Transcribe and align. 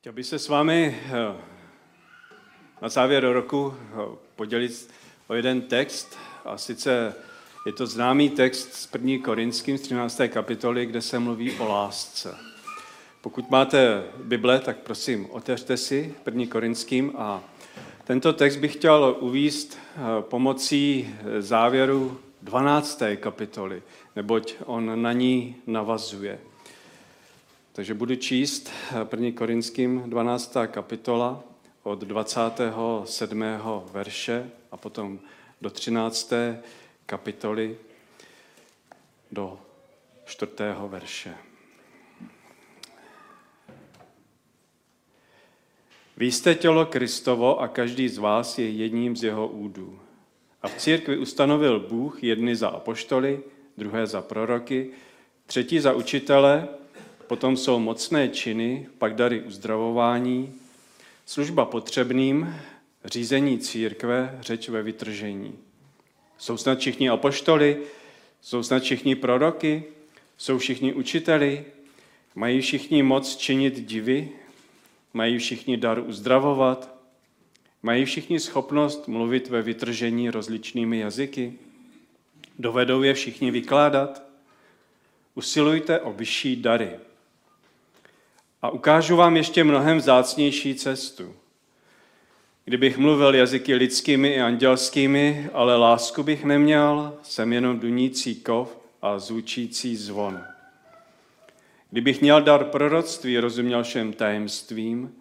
Chtěl 0.00 0.12
bych 0.12 0.26
se 0.26 0.38
s 0.38 0.48
vámi 0.48 0.98
eh, 1.04 1.36
na 2.82 2.88
závěr 2.88 3.32
roku 3.32 3.74
eh, 3.74 4.16
podělit 4.36 4.90
o 5.26 5.34
jeden 5.34 5.62
text, 5.62 6.18
a 6.44 6.58
sice 6.58 7.14
je 7.66 7.72
to 7.72 7.86
známý 7.86 8.30
text 8.30 8.74
z 8.74 8.88
1. 8.92 9.24
Korinským 9.24 9.78
z 9.78 9.80
13. 9.80 10.20
kapitoly, 10.28 10.86
kde 10.86 11.02
se 11.02 11.18
mluví 11.18 11.52
o 11.52 11.68
lásce. 11.68 12.36
Pokud 13.20 13.50
máte 13.50 14.04
Bible, 14.16 14.58
tak 14.58 14.76
prosím, 14.76 15.30
otevřte 15.30 15.76
si 15.76 16.14
1. 16.26 16.44
Korinským 16.50 17.12
a 17.16 17.42
tento 18.04 18.32
text 18.32 18.56
bych 18.56 18.72
chtěl 18.72 19.16
uvíst 19.20 19.78
eh, 19.78 20.00
pomocí 20.20 21.14
závěru 21.38 22.20
12. 22.42 23.02
kapitoly, 23.16 23.82
neboť 24.16 24.54
on 24.64 25.02
na 25.02 25.12
ní 25.12 25.56
navazuje. 25.66 26.49
Takže 27.72 27.94
budu 27.94 28.16
číst 28.16 28.70
1. 29.10 29.30
Korinským 29.34 30.02
12. 30.06 30.56
kapitola 30.66 31.44
od 31.82 31.98
27. 31.98 33.44
verše 33.92 34.50
a 34.70 34.76
potom 34.76 35.20
do 35.60 35.70
13. 35.70 36.32
kapitoly 37.06 37.76
do 39.32 39.58
4. 40.24 40.52
verše. 40.88 41.34
Vy 46.16 46.32
jste 46.32 46.54
tělo 46.54 46.86
Kristovo 46.86 47.60
a 47.60 47.68
každý 47.68 48.08
z 48.08 48.18
vás 48.18 48.58
je 48.58 48.70
jedním 48.70 49.16
z 49.16 49.24
jeho 49.24 49.48
údů. 49.48 50.00
A 50.62 50.68
v 50.68 50.74
církvi 50.76 51.18
ustanovil 51.18 51.80
Bůh 51.80 52.24
jedny 52.24 52.56
za 52.56 52.68
apoštoly, 52.68 53.42
druhé 53.76 54.06
za 54.06 54.22
proroky, 54.22 54.90
třetí 55.46 55.80
za 55.80 55.92
učitele, 55.92 56.68
potom 57.30 57.56
jsou 57.56 57.78
mocné 57.78 58.28
činy, 58.28 58.86
pak 58.98 59.14
dary 59.14 59.42
uzdravování, 59.42 60.54
služba 61.26 61.64
potřebným, 61.64 62.56
řízení 63.04 63.58
církve, 63.58 64.38
řeč 64.40 64.68
ve 64.68 64.82
vytržení. 64.82 65.58
Jsou 66.38 66.56
snad 66.56 66.78
všichni 66.78 67.08
apoštoly, 67.08 67.82
jsou 68.40 68.62
snad 68.62 68.82
všichni 68.82 69.14
proroky, 69.14 69.84
jsou 70.38 70.58
všichni 70.58 70.92
učiteli, 70.92 71.64
mají 72.34 72.60
všichni 72.60 73.02
moc 73.02 73.36
činit 73.36 73.80
divy, 73.80 74.28
mají 75.14 75.38
všichni 75.38 75.76
dar 75.76 75.98
uzdravovat, 75.98 76.94
mají 77.82 78.04
všichni 78.04 78.40
schopnost 78.40 79.08
mluvit 79.08 79.48
ve 79.48 79.62
vytržení 79.62 80.30
rozličnými 80.30 80.98
jazyky, 80.98 81.52
dovedou 82.58 83.02
je 83.02 83.14
všichni 83.14 83.50
vykládat. 83.50 84.22
Usilujte 85.34 86.00
o 86.00 86.12
vyšší 86.12 86.56
dary. 86.56 86.90
A 88.62 88.70
ukážu 88.70 89.16
vám 89.16 89.36
ještě 89.36 89.64
mnohem 89.64 89.98
vzácnější 89.98 90.74
cestu. 90.74 91.34
Kdybych 92.64 92.98
mluvil 92.98 93.34
jazyky 93.34 93.74
lidskými 93.74 94.28
i 94.28 94.40
andělskými, 94.40 95.50
ale 95.52 95.76
lásku 95.76 96.22
bych 96.22 96.44
neměl, 96.44 97.18
jsem 97.22 97.52
jenom 97.52 97.78
dunící 97.78 98.34
kov 98.34 98.78
a 99.02 99.18
zvučící 99.18 99.96
zvon. 99.96 100.40
Kdybych 101.90 102.20
měl 102.20 102.42
dar 102.42 102.64
proroctví, 102.64 103.38
rozuměl 103.38 103.82
všem 103.82 104.12
tajemstvím 104.12 105.14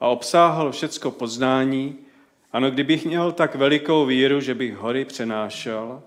a 0.00 0.08
obsáhl 0.08 0.72
všecko 0.72 1.10
poznání, 1.10 1.98
ano, 2.52 2.70
kdybych 2.70 3.04
měl 3.04 3.32
tak 3.32 3.54
velikou 3.54 4.06
víru, 4.06 4.40
že 4.40 4.54
bych 4.54 4.76
hory 4.76 5.04
přenášel, 5.04 6.02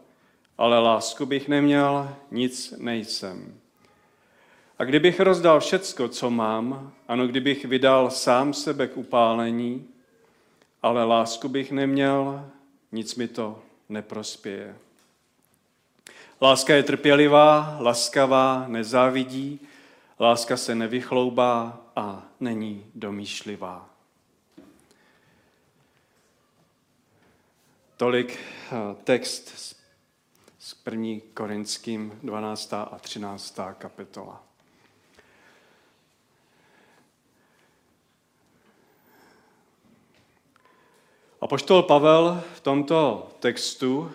ale 0.57 0.79
lásku 0.79 1.25
bych 1.25 1.47
neměl, 1.47 2.09
nic 2.31 2.73
nejsem. 2.77 3.58
A 4.79 4.83
kdybych 4.83 5.19
rozdal 5.19 5.59
všecko, 5.59 6.07
co 6.07 6.29
mám, 6.29 6.93
ano, 7.07 7.27
kdybych 7.27 7.65
vydal 7.65 8.11
sám 8.11 8.53
sebe 8.53 8.87
k 8.87 8.97
upálení, 8.97 9.87
ale 10.81 11.03
lásku 11.03 11.49
bych 11.49 11.71
neměl, 11.71 12.49
nic 12.91 13.15
mi 13.15 13.27
to 13.27 13.61
neprospěje. 13.89 14.75
Láska 16.41 16.75
je 16.75 16.83
trpělivá, 16.83 17.77
laskavá, 17.79 18.65
nezávidí, 18.67 19.59
láska 20.19 20.57
se 20.57 20.75
nevychloubá 20.75 21.81
a 21.95 22.23
není 22.39 22.85
domýšlivá. 22.95 23.89
Tolik 27.97 28.39
eh, 28.39 28.95
text 29.03 29.73
z 30.59 30.75
1. 30.85 31.05
Korinským 31.33 32.19
12. 32.23 32.73
a 32.73 32.97
13. 33.01 33.59
kapitola. 33.77 34.48
A 41.41 41.47
poštol 41.47 41.83
Pavel 41.83 42.43
v 42.53 42.59
tomto 42.59 43.29
textu 43.39 44.11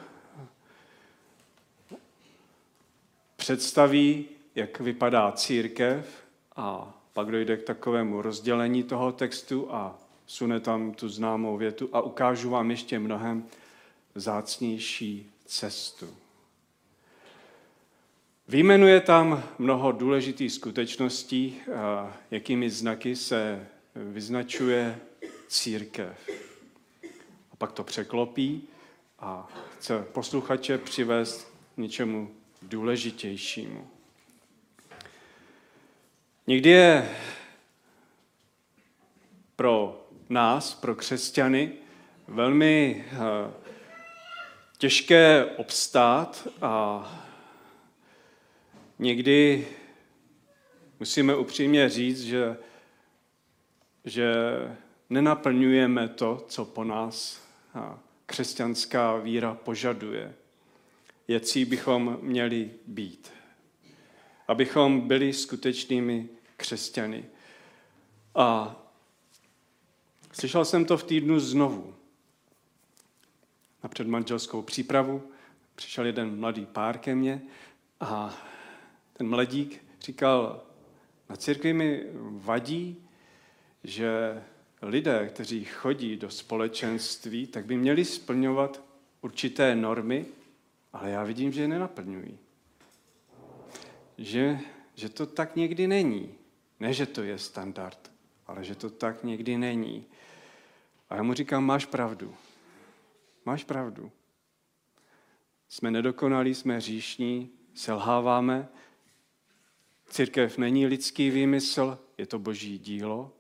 představí, 3.37 4.25
jak 4.55 4.81
vypadá 4.81 5.33
církev 5.33 6.25
a 6.57 6.95
pak 7.13 7.31
dojde 7.31 7.57
k 7.57 7.63
takovému 7.63 8.23
rozdělení 8.23 8.83
toho 8.83 9.13
textu 9.13 9.75
a 9.75 9.99
sune 10.27 10.61
tam 10.61 10.95
tu 10.95 11.09
známou 11.09 11.57
větu 11.57 11.89
a 11.93 12.01
ukážu 12.01 12.51
vám 12.51 12.71
ještě 12.71 12.99
mnohem 12.99 13.47
zácnější 14.15 15.33
cestu. 15.45 16.09
Výjmenuje 18.49 19.01
tam 19.01 19.43
mnoho 19.59 19.93
důležitých 19.93 20.53
skutečností, 20.53 21.57
jakými 22.31 22.71
znaky 22.71 23.17
se 23.17 23.67
vyznačuje 23.95 24.99
církev 25.49 26.44
pak 27.59 27.73
to 27.73 27.85
překlopí 27.85 28.69
a 29.19 29.49
chce 29.75 30.03
posluchače 30.13 30.79
přivést 30.79 31.55
k 31.75 31.77
něčemu 31.77 32.31
důležitějšímu. 32.63 33.89
Někdy 36.47 36.71
je 36.71 37.11
pro 39.57 40.07
nás, 40.29 40.75
pro 40.75 40.95
křesťany, 40.95 41.73
velmi 42.29 43.05
eh, 43.13 43.53
těžké 44.79 45.45
obstát 45.45 46.49
a 46.63 47.05
někdy 48.99 49.69
musíme 51.01 51.37
upřímně 51.37 51.89
říct, 51.89 52.23
že, 52.23 52.57
že 54.05 54.35
nenaplňujeme 55.11 56.09
to, 56.09 56.45
co 56.49 56.65
po 56.65 56.85
nás 56.85 57.44
křesťanská 58.27 59.17
víra 59.17 59.55
požaduje. 59.55 60.35
Jací 61.29 61.65
bychom 61.65 62.19
měli 62.21 62.71
být. 62.87 63.33
Abychom 64.49 65.09
byli 65.09 65.33
skutečnými 65.33 66.29
křesťany. 66.57 67.25
A 68.35 68.77
slyšel 70.33 70.65
jsem 70.65 70.85
to 70.85 70.97
v 70.97 71.05
týdnu 71.05 71.41
znovu. 71.41 71.95
Na 73.83 73.89
předmanželskou 73.89 74.63
přípravu 74.63 75.31
přišel 75.75 76.07
jeden 76.07 76.41
mladý 76.41 76.67
pár 76.67 76.99
ke 76.99 77.15
mně 77.15 77.43
a 78.01 78.35
ten 79.13 79.29
mladík 79.29 79.85
říkal, 80.01 80.63
na 81.29 81.37
církvi 81.37 81.73
mi 81.73 82.05
vadí, 82.31 83.05
že 83.85 84.43
lidé, 84.89 85.29
kteří 85.29 85.65
chodí 85.65 86.17
do 86.17 86.31
společenství, 86.31 87.47
tak 87.47 87.67
by 87.67 87.77
měli 87.77 88.05
splňovat 88.05 88.83
určité 89.21 89.75
normy, 89.75 90.27
ale 90.93 91.11
já 91.11 91.25
vidím, 91.25 91.53
že 91.53 91.61
je 91.61 91.69
nenaplňují. 91.69 92.39
Že, 94.19 94.59
že 94.95 95.09
to 95.09 95.27
tak 95.27 95.57
někdy 95.57 95.87
není. 95.87 96.35
Ne, 96.81 96.95
že 96.95 97.07
to 97.07 97.23
je 97.23 97.39
standard, 97.39 98.11
ale 98.47 98.65
že 98.65 98.75
to 98.75 98.91
tak 98.91 99.25
někdy 99.25 99.59
není. 99.59 100.07
A 101.11 101.17
já 101.17 101.23
mu 101.23 101.35
říkám, 101.35 101.65
máš 101.65 101.87
pravdu. 101.87 102.35
Máš 103.45 103.65
pravdu. 103.65 104.13
Jsme 105.69 105.91
nedokonalí, 105.91 106.55
jsme 106.55 106.81
říšní, 106.81 107.51
selháváme. 107.75 108.69
Církev 110.11 110.59
není 110.59 110.87
lidský 110.87 111.31
výmysl, 111.31 111.99
je 112.19 112.27
to 112.27 112.39
boží 112.39 112.79
dílo 112.79 113.33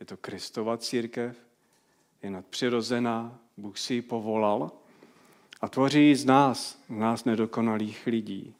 je 0.00 0.06
to 0.06 0.16
Kristova 0.16 0.76
církev, 0.76 1.36
je 2.22 2.30
nadpřirozená, 2.30 3.38
Bůh 3.56 3.78
si 3.78 3.94
ji 3.94 4.02
povolal 4.02 4.70
a 5.60 5.68
tvoří 5.68 6.14
z 6.14 6.24
nás, 6.24 6.78
z 6.88 6.98
nás 6.98 7.24
nedokonalých 7.24 8.06
lidí. 8.06 8.54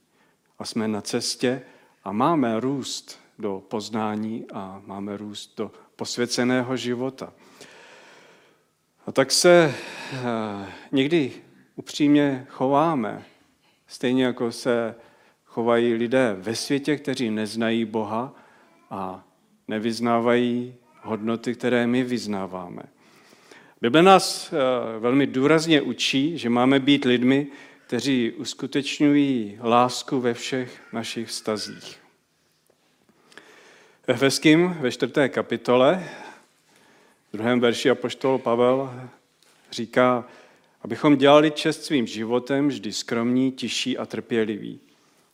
A 0.58 0.64
jsme 0.64 0.88
na 0.88 1.00
cestě 1.00 1.62
a 2.04 2.12
máme 2.12 2.60
růst 2.60 3.20
do 3.38 3.62
poznání 3.68 4.46
a 4.52 4.82
máme 4.86 5.16
růst 5.16 5.56
do 5.56 5.72
posvěceného 5.96 6.76
života. 6.76 7.32
A 9.06 9.12
tak 9.12 9.30
se 9.32 9.74
eh, 10.12 10.72
někdy 10.92 11.32
upřímně 11.76 12.46
chováme, 12.48 13.24
stejně 13.86 14.24
jako 14.24 14.52
se 14.52 14.94
chovají 15.44 15.94
lidé 15.94 16.36
ve 16.38 16.56
světě, 16.56 16.96
kteří 16.96 17.30
neznají 17.30 17.84
Boha 17.84 18.34
a 18.90 19.24
nevyznávají 19.68 20.74
hodnoty, 21.02 21.54
které 21.54 21.86
my 21.86 22.04
vyznáváme. 22.04 22.82
Bible 23.80 24.02
nás 24.02 24.54
velmi 24.98 25.26
důrazně 25.26 25.80
učí, 25.82 26.38
že 26.38 26.48
máme 26.48 26.80
být 26.80 27.04
lidmi, 27.04 27.46
kteří 27.86 28.32
uskutečňují 28.32 29.58
lásku 29.62 30.20
ve 30.20 30.34
všech 30.34 30.80
našich 30.92 31.28
vztazích. 31.28 31.96
Ve 34.06 34.14
Efeským 34.14 34.76
ve 34.80 34.90
čtvrté 34.90 35.28
kapitole, 35.28 36.04
v 37.28 37.32
druhém 37.32 37.60
verši 37.60 37.90
apoštol 37.90 38.38
Pavel 38.38 39.00
říká, 39.72 40.24
abychom 40.82 41.16
dělali 41.16 41.50
čest 41.50 41.84
svým 41.84 42.06
životem 42.06 42.68
vždy 42.68 42.92
skromní, 42.92 43.52
tiší 43.52 43.98
a 43.98 44.06
trpěliví. 44.06 44.80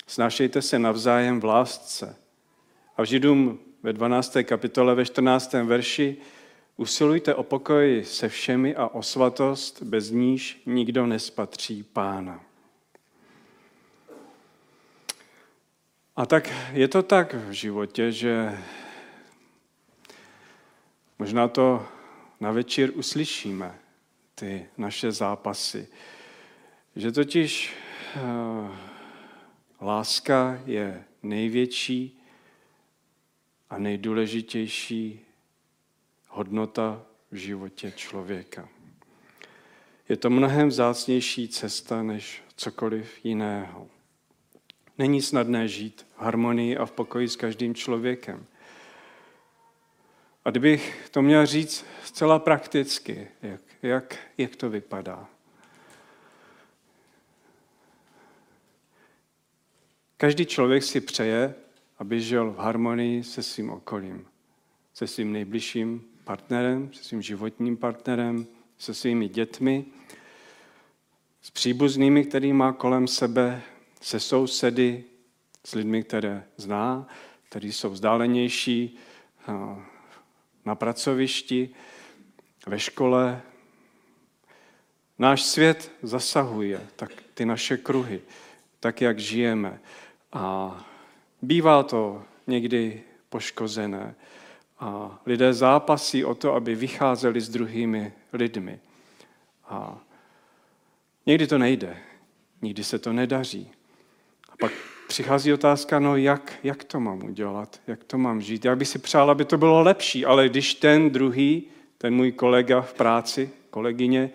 Snášejte 0.06 0.62
se 0.62 0.78
navzájem 0.78 1.40
v 1.40 1.44
lásce. 1.44 2.16
A 2.96 3.02
v 3.02 3.04
Židům 3.04 3.58
ve 3.86 3.92
12. 3.92 4.36
kapitole 4.42 4.94
ve 4.94 5.04
14. 5.04 5.52
verši 5.52 6.16
usilujte 6.76 7.34
o 7.34 7.42
pokoj 7.42 8.02
se 8.04 8.28
všemi 8.28 8.76
a 8.76 8.88
o 8.88 9.02
svatost, 9.02 9.82
bez 9.82 10.10
níž 10.10 10.62
nikdo 10.66 11.06
nespatří 11.06 11.82
pána. 11.82 12.40
A 16.16 16.26
tak 16.26 16.52
je 16.72 16.88
to 16.88 17.02
tak 17.02 17.34
v 17.34 17.50
životě, 17.50 18.12
že 18.12 18.58
možná 21.18 21.48
to 21.48 21.86
na 22.40 22.50
večer 22.50 22.90
uslyšíme, 22.94 23.78
ty 24.34 24.66
naše 24.78 25.12
zápasy. 25.12 25.88
Že 26.96 27.12
totiž 27.12 27.74
uh, 28.16 28.70
láska 29.80 30.60
je 30.66 31.04
největší 31.22 32.16
a 33.70 33.78
nejdůležitější 33.78 35.20
hodnota 36.28 37.02
v 37.30 37.36
životě 37.36 37.92
člověka. 37.96 38.68
Je 40.08 40.16
to 40.16 40.30
mnohem 40.30 40.68
vzácnější 40.68 41.48
cesta 41.48 42.02
než 42.02 42.42
cokoliv 42.56 43.24
jiného. 43.24 43.88
Není 44.98 45.22
snadné 45.22 45.68
žít 45.68 46.06
v 46.16 46.20
harmonii 46.20 46.76
a 46.76 46.86
v 46.86 46.92
pokoji 46.92 47.28
s 47.28 47.36
každým 47.36 47.74
člověkem. 47.74 48.46
A 50.44 50.50
kdybych 50.50 51.08
to 51.10 51.22
měl 51.22 51.46
říct 51.46 51.84
zcela 52.04 52.38
prakticky, 52.38 53.28
jak, 53.42 53.60
jak, 53.82 54.16
jak 54.38 54.56
to 54.56 54.70
vypadá. 54.70 55.28
Každý 60.16 60.46
člověk 60.46 60.82
si 60.82 61.00
přeje, 61.00 61.54
aby 61.98 62.20
žil 62.20 62.50
v 62.50 62.58
harmonii 62.58 63.25
se 63.25 63.43
svým 63.43 63.70
okolím, 63.70 64.26
se 64.94 65.06
svým 65.06 65.32
nejbližším 65.32 66.04
partnerem, 66.25 66.93
se 66.93 67.04
svým 67.04 67.22
životním 67.22 67.76
partnerem, 67.76 68.46
se 68.78 68.94
svými 68.94 69.28
dětmi, 69.28 69.84
s 71.43 71.50
příbuznými, 71.50 72.25
který 72.25 72.52
má 72.52 72.72
kolem 72.72 73.08
sebe, 73.08 73.62
se 74.00 74.20
sousedy, 74.20 75.04
s 75.64 75.75
lidmi, 75.75 76.02
které 76.02 76.44
zná, 76.56 77.08
kteří 77.48 77.72
jsou 77.72 77.90
vzdálenější, 77.90 78.98
na 80.64 80.75
pracovišti, 80.75 81.70
ve 82.66 82.78
škole. 82.78 83.43
Náš 85.19 85.43
svět 85.43 85.93
zasahuje 86.02 86.87
tak 86.96 87.10
ty 87.34 87.44
naše 87.44 87.76
kruhy, 87.76 88.20
tak, 88.81 89.00
jak 89.00 89.19
žijeme. 89.19 89.81
A 90.32 90.87
bývá 91.46 91.82
to 91.82 92.22
někdy 92.46 93.02
poškozené. 93.28 94.14
A 94.78 95.20
lidé 95.26 95.52
zápasí 95.52 96.25
o 96.25 96.34
to, 96.34 96.54
aby 96.54 96.75
vycházeli 96.75 97.40
s 97.40 97.48
druhými 97.48 98.12
lidmi. 98.32 98.78
A 99.69 99.98
někdy 101.26 101.46
to 101.46 101.58
nejde, 101.58 101.96
nikdy 102.62 102.84
se 102.84 102.98
to 102.98 103.12
nedaří. 103.12 103.70
A 104.48 104.56
pak 104.60 104.72
přichází 105.08 105.52
otázka, 105.52 105.98
no 105.98 106.16
jak, 106.16 106.54
jak 106.62 106.84
to 106.84 107.00
mám 107.00 107.25
udělat, 107.25 107.81
jak 107.87 108.04
to 108.04 108.19
mám 108.19 108.40
žít. 108.40 108.64
Já 108.64 108.76
bych 108.76 108.88
si 108.88 108.98
přál, 108.98 109.31
aby 109.31 109.44
to 109.44 109.58
bylo 109.58 109.82
lepší, 109.82 110.26
ale 110.26 110.48
když 110.48 110.75
ten 110.75 111.10
druhý, 111.10 111.66
ten 111.98 112.14
můj 112.14 112.32
kolega 112.32 112.81
v 112.81 112.94
práci, 112.94 113.50
kolegyně, 113.70 114.31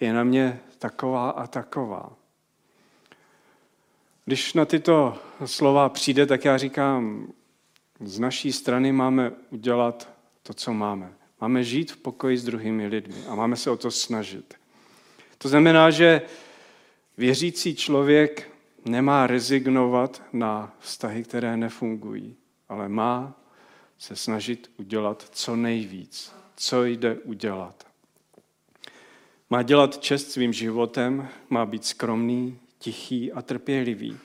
je 0.00 0.12
na 0.12 0.24
mě 0.24 0.60
taková 0.78 1.30
a 1.30 1.46
taková. 1.46 2.12
Když 4.24 4.54
na 4.54 4.64
tyto 4.64 5.18
slova 5.44 5.88
přijde, 5.88 6.26
tak 6.26 6.44
já 6.44 6.58
říkám, 6.58 7.32
z 8.00 8.18
naší 8.18 8.52
strany 8.52 8.92
máme 8.92 9.32
udělat 9.50 10.08
to, 10.42 10.54
co 10.54 10.72
máme. 10.72 11.12
Máme 11.40 11.64
žít 11.64 11.92
v 11.92 11.96
pokoji 11.96 12.38
s 12.38 12.44
druhými 12.44 12.86
lidmi 12.86 13.26
a 13.28 13.34
máme 13.34 13.56
se 13.56 13.70
o 13.70 13.76
to 13.76 13.90
snažit. 13.90 14.54
To 15.38 15.48
znamená, 15.48 15.90
že 15.90 16.22
věřící 17.16 17.74
člověk 17.74 18.50
nemá 18.84 19.26
rezignovat 19.26 20.22
na 20.32 20.74
vztahy, 20.78 21.24
které 21.24 21.56
nefungují, 21.56 22.36
ale 22.68 22.88
má 22.88 23.40
se 23.98 24.16
snažit 24.16 24.70
udělat 24.76 25.28
co 25.32 25.56
nejvíc, 25.56 26.32
co 26.56 26.84
jde 26.84 27.14
udělat. 27.14 27.86
Má 29.50 29.62
dělat 29.62 29.98
čest 29.98 30.30
svým 30.30 30.52
životem, 30.52 31.28
má 31.50 31.66
být 31.66 31.84
skromný, 31.84 32.58
tichý 32.84 33.32
a 33.32 33.42
trpělivý. 33.42 34.18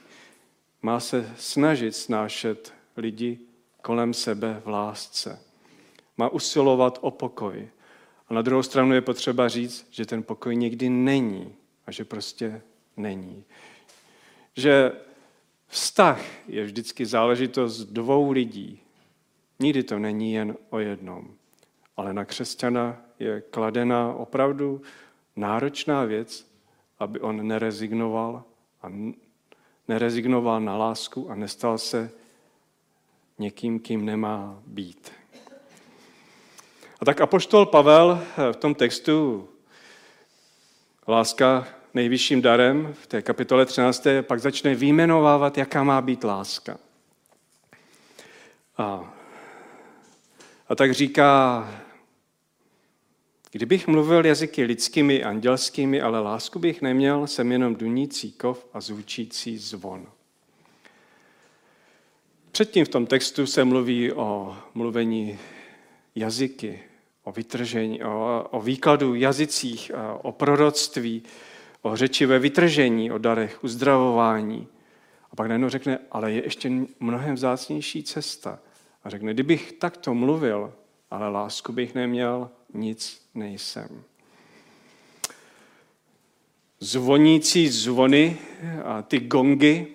Má 0.81 0.99
se 0.99 1.33
snažit 1.37 1.95
snášet 1.95 2.73
lidi 2.97 3.39
kolem 3.81 4.13
sebe 4.13 4.61
v 4.65 4.69
lásce. 4.69 5.39
Má 6.17 6.29
usilovat 6.29 6.99
o 7.01 7.11
pokoj. 7.11 7.69
A 8.27 8.33
na 8.33 8.41
druhou 8.41 8.63
stranu 8.63 8.93
je 8.93 9.01
potřeba 9.01 9.47
říct, 9.47 9.87
že 9.89 10.05
ten 10.05 10.23
pokoj 10.23 10.55
někdy 10.55 10.89
není 10.89 11.55
a 11.87 11.91
že 11.91 12.05
prostě 12.05 12.61
není 12.97 13.45
že 14.59 14.91
vztah 15.67 16.21
je 16.47 16.63
vždycky 16.63 17.05
záležitost 17.05 17.85
dvou 17.85 18.31
lidí. 18.31 18.79
Nikdy 19.59 19.83
to 19.83 19.99
není 19.99 20.33
jen 20.33 20.57
o 20.69 20.79
jednom. 20.79 21.27
Ale 21.97 22.13
na 22.13 22.25
křesťana 22.25 23.01
je 23.19 23.41
kladena 23.41 24.13
opravdu 24.13 24.81
náročná 25.35 26.03
věc, 26.03 26.51
aby 26.99 27.19
on 27.19 27.47
nerezignoval 27.47 28.43
a 28.81 28.91
nerezignoval 29.87 30.61
na 30.61 30.77
lásku 30.77 31.29
a 31.29 31.35
nestal 31.35 31.77
se 31.77 32.11
někým, 33.37 33.79
kým 33.79 34.05
nemá 34.05 34.59
být. 34.65 35.11
A 36.99 37.05
tak 37.05 37.21
apoštol 37.21 37.65
Pavel 37.65 38.23
v 38.51 38.55
tom 38.55 38.75
textu 38.75 39.49
láska 41.07 41.67
nejvyšším 41.93 42.41
darem 42.41 42.93
v 43.01 43.07
té 43.07 43.21
kapitole 43.21 43.65
13. 43.65 44.07
pak 44.21 44.39
začne 44.39 44.75
výjmenovávat, 44.75 45.57
jaká 45.57 45.83
má 45.83 46.01
být 46.01 46.23
láska. 46.23 46.77
A, 48.77 49.13
a 50.69 50.75
tak 50.75 50.91
říká, 50.91 51.63
kdybych 53.51 53.87
mluvil 53.87 54.25
jazyky 54.25 54.63
lidskými, 54.63 55.23
andělskými, 55.23 56.01
ale 56.01 56.19
lásku 56.19 56.59
bych 56.59 56.81
neměl, 56.81 57.27
jsem 57.27 57.51
jenom 57.51 57.75
dunící 57.75 58.31
kov 58.31 58.67
a 58.73 58.81
zvučící 58.81 59.57
zvon. 59.57 60.07
Předtím 62.51 62.85
v 62.85 62.89
tom 62.89 63.05
textu 63.05 63.45
se 63.45 63.63
mluví 63.63 64.11
o 64.11 64.57
mluvení 64.73 65.39
jazyky, 66.15 66.83
o 67.23 67.31
vytržení, 67.31 68.03
o, 68.03 68.47
o 68.51 68.61
výkladu 68.61 69.15
jazycích, 69.15 69.91
o 70.21 70.31
proroctví, 70.31 71.23
o 71.81 71.95
řeči 71.95 72.25
ve 72.25 72.39
vytržení, 72.39 73.11
o 73.11 73.17
darech, 73.17 73.63
uzdravování. 73.63 74.67
A 75.31 75.35
pak 75.35 75.47
najednou 75.47 75.69
řekne, 75.69 75.99
ale 76.11 76.31
je 76.31 76.43
ještě 76.43 76.71
mnohem 76.99 77.35
vzácnější 77.35 78.03
cesta. 78.03 78.59
A 79.03 79.09
řekne, 79.09 79.33
kdybych 79.33 79.71
takto 79.71 80.13
mluvil, 80.13 80.73
ale 81.11 81.29
lásku 81.29 81.73
bych 81.73 81.95
neměl, 81.95 82.49
nic 82.73 83.21
nejsem. 83.35 84.03
Zvonící 86.79 87.69
zvony 87.69 88.37
a 88.83 89.01
ty 89.01 89.19
gongy, 89.19 89.87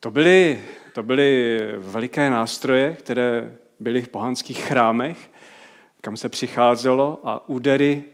to 0.00 0.10
byly, 0.10 0.60
to 0.94 1.02
byly 1.02 1.58
veliké 1.78 2.30
nástroje, 2.30 2.96
které 2.98 3.56
byly 3.80 4.02
v 4.02 4.08
pohanských 4.08 4.64
chrámech, 4.64 5.30
kam 6.00 6.16
se 6.16 6.28
přicházelo 6.28 7.20
a 7.24 7.48
údery 7.48 8.04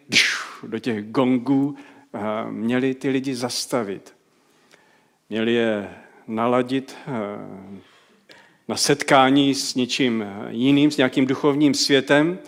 do 0.62 0.78
těch 0.78 1.10
gongů 1.10 1.76
měli 2.50 2.94
ty 2.94 3.08
lidi 3.08 3.34
zastavit. 3.34 4.14
Měli 5.30 5.52
je 5.52 5.90
naladit 6.26 6.96
eh, 7.06 7.12
na 8.68 8.76
setkání 8.76 9.54
s 9.54 9.74
něčím 9.74 10.24
jiným, 10.48 10.90
s 10.90 10.96
nějakým 10.96 11.26
duchovním 11.26 11.74
světem. 11.74 12.38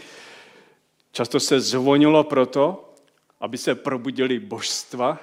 Často 1.13 1.41
se 1.41 1.61
zvonilo 1.61 2.25
proto, 2.25 2.95
aby 3.41 3.59
se 3.59 3.75
probudili 3.75 4.39
božstva. 4.39 5.19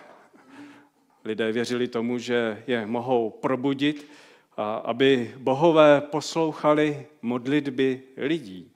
Lidé 1.26 1.52
věřili 1.52 1.88
tomu, 1.88 2.18
že 2.18 2.64
je 2.68 2.86
mohou 2.86 3.30
probudit, 3.30 4.12
a 4.58 4.76
aby 4.76 5.36
bohové 5.38 6.02
poslouchali 6.02 7.08
modlitby 7.22 8.02
lidí. 8.18 8.72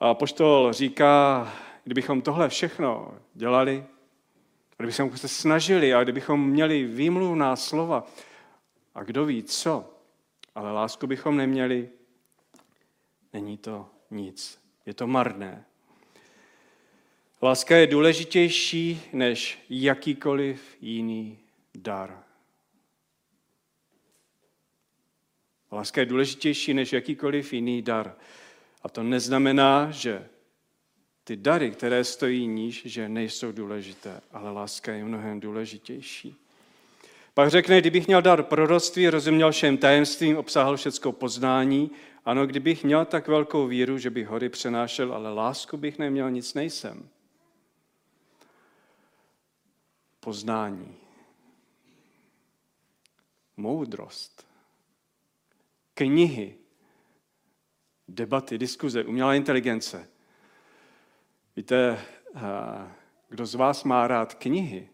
A 0.00 0.14
poštol 0.14 0.72
říká, 0.72 1.48
kdybychom 1.84 2.22
tohle 2.22 2.48
všechno 2.48 3.14
dělali, 3.34 3.84
kdybychom 4.76 5.16
se 5.16 5.28
snažili 5.28 5.94
a 5.94 6.02
kdybychom 6.02 6.50
měli 6.50 6.84
výmluvná 6.84 7.56
slova, 7.56 8.06
a 8.94 9.02
kdo 9.02 9.24
ví 9.24 9.42
co, 9.42 9.94
ale 10.54 10.72
lásku 10.72 11.06
bychom 11.06 11.36
neměli, 11.36 11.88
není 13.32 13.58
to 13.58 13.86
nic. 14.10 14.59
Je 14.86 14.94
to 14.94 15.06
marné. 15.06 15.64
Láska 17.42 17.76
je 17.76 17.86
důležitější 17.86 19.02
než 19.12 19.58
jakýkoliv 19.70 20.76
jiný 20.80 21.38
dar. 21.74 22.24
Láska 25.72 26.00
je 26.00 26.06
důležitější 26.06 26.74
než 26.74 26.92
jakýkoliv 26.92 27.52
jiný 27.52 27.82
dar. 27.82 28.14
A 28.82 28.88
to 28.88 29.02
neznamená, 29.02 29.90
že 29.90 30.28
ty 31.24 31.36
dary, 31.36 31.70
které 31.70 32.04
stojí 32.04 32.46
níž, 32.46 32.82
že 32.86 33.08
nejsou 33.08 33.52
důležité, 33.52 34.20
ale 34.32 34.52
láska 34.52 34.92
je 34.92 35.04
mnohem 35.04 35.40
důležitější. 35.40 36.36
Pak 37.40 37.50
řekne, 37.50 37.80
kdybych 37.80 38.06
měl 38.06 38.22
dar 38.22 38.42
proroctví, 38.42 39.08
rozuměl 39.08 39.52
všem 39.52 39.78
tajemstvím, 39.78 40.36
obsáhl 40.36 40.76
všecko 40.76 41.12
poznání, 41.12 41.90
ano, 42.24 42.46
kdybych 42.46 42.84
měl 42.84 43.04
tak 43.04 43.28
velkou 43.28 43.66
víru, 43.66 43.98
že 43.98 44.10
bych 44.10 44.26
hory 44.26 44.48
přenášel, 44.48 45.14
ale 45.14 45.34
lásku 45.34 45.76
bych 45.76 45.98
neměl, 45.98 46.30
nic 46.30 46.54
nejsem. 46.54 47.08
Poznání. 50.20 50.96
Moudrost. 53.56 54.46
Knihy. 55.94 56.54
Debaty, 58.08 58.58
diskuze, 58.58 59.04
umělá 59.04 59.34
inteligence. 59.34 60.08
Víte, 61.56 62.04
eh, 62.34 62.40
kdo 63.28 63.46
z 63.46 63.54
vás 63.54 63.84
má 63.84 64.06
rád 64.06 64.34
knihy, 64.34 64.89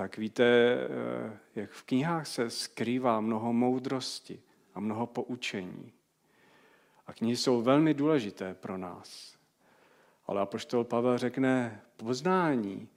tak 0.00 0.18
víte, 0.18 0.44
eh, 0.44 1.38
jak 1.54 1.70
v 1.70 1.82
knihách 1.82 2.26
se 2.26 2.50
skrývá 2.50 3.20
mnoho 3.20 3.52
moudrosti 3.52 4.42
a 4.74 4.80
mnoho 4.80 5.06
poučení. 5.06 5.92
A 7.06 7.12
knihy 7.12 7.36
jsou 7.36 7.62
velmi 7.62 7.94
důležité 7.94 8.54
pro 8.54 8.78
nás. 8.78 9.36
Ale 10.26 10.40
apoštol 10.40 10.84
Pavel 10.84 11.18
řekne, 11.18 11.82
poznání, 11.96 12.88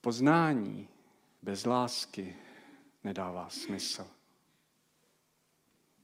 poznání 0.00 0.88
bez 1.42 1.66
lásky 1.66 2.36
nedává 3.04 3.48
smysl. 3.48 4.06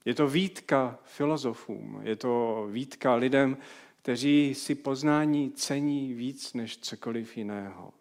Je 0.05 0.13
to 0.13 0.27
výtka 0.27 0.99
filozofům, 1.03 2.01
je 2.03 2.15
to 2.15 2.65
výtka 2.71 3.15
lidem, 3.15 3.57
kteří 4.01 4.55
si 4.55 4.75
poznání 4.75 5.51
cení 5.51 6.13
víc 6.13 6.53
než 6.53 6.77
cokoliv 6.77 7.37
jiného. 7.37 7.93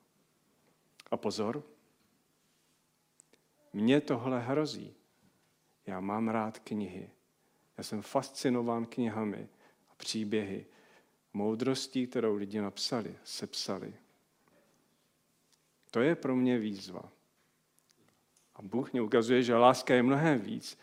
A 1.11 1.17
pozor, 1.17 1.63
mně 3.75 4.01
tohle 4.01 4.41
hrozí. 4.41 4.95
Já 5.87 6.01
mám 6.01 6.29
rád 6.29 6.59
knihy. 6.59 7.11
Já 7.79 7.85
jsem 7.85 8.03
fascinován 8.03 8.87
knihami 8.87 9.49
a 9.91 9.95
příběhy, 9.97 10.67
moudrostí, 11.33 12.07
kterou 12.07 12.35
lidi 12.35 12.61
napsali, 12.61 13.15
sepsali. 13.25 13.95
To 15.91 16.01
je 16.01 16.15
pro 16.15 16.37
mě 16.37 16.59
výzva. 16.59 17.03
A 18.57 18.63
Bůh 18.63 18.93
mě 18.93 19.03
ukazuje, 19.03 19.43
že 19.43 19.57
láska 19.57 19.95
je 19.95 20.03
mnohem 20.03 20.41
víc. 20.41 20.79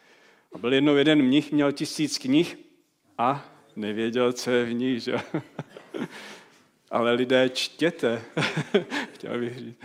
A 0.54 0.58
byl 0.58 0.74
jednou 0.74 0.96
jeden 0.96 1.22
mnich, 1.22 1.52
měl 1.52 1.72
tisíc 1.72 2.18
knih 2.18 2.58
a 3.18 3.46
nevěděl, 3.76 4.34
co 4.34 4.52
je 4.52 4.66
v 4.66 4.74
nich. 4.74 5.04
Že? 5.04 5.16
Ale 6.92 7.14
lidé 7.14 7.50
čtěte, 7.50 8.22
chtěl 9.14 9.40
bych 9.40 9.60
říct. 9.60 9.78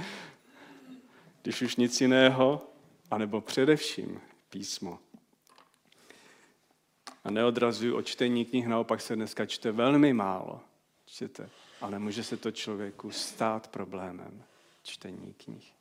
Když 1.42 1.62
už 1.62 1.76
nic 1.76 2.00
jiného, 2.00 2.75
anebo 3.10 3.40
především 3.40 4.20
písmo. 4.50 4.98
A 7.24 7.30
neodrazuju 7.30 7.96
o 7.96 8.02
čtení 8.02 8.44
knih, 8.44 8.66
naopak 8.66 9.00
se 9.00 9.16
dneska 9.16 9.46
čte 9.46 9.72
velmi 9.72 10.12
málo. 10.12 10.60
Čtěte. 11.06 11.50
Ale 11.80 11.98
může 11.98 12.24
se 12.24 12.36
to 12.36 12.50
člověku 12.50 13.10
stát 13.10 13.68
problémem 13.68 14.44
čtení 14.82 15.34
knih. 15.34 15.72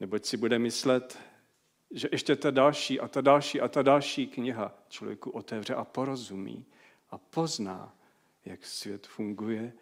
Neboť 0.00 0.24
si 0.24 0.36
bude 0.36 0.58
myslet, 0.58 1.18
že 1.90 2.08
ještě 2.12 2.36
ta 2.36 2.50
další 2.50 3.00
a 3.00 3.08
ta 3.08 3.20
další 3.20 3.60
a 3.60 3.68
ta 3.68 3.82
další 3.82 4.26
kniha 4.26 4.74
člověku 4.88 5.30
otevře 5.30 5.74
a 5.74 5.84
porozumí 5.84 6.64
a 7.10 7.18
pozná, 7.18 7.94
jak 8.44 8.66
svět 8.66 9.06
funguje, 9.06 9.72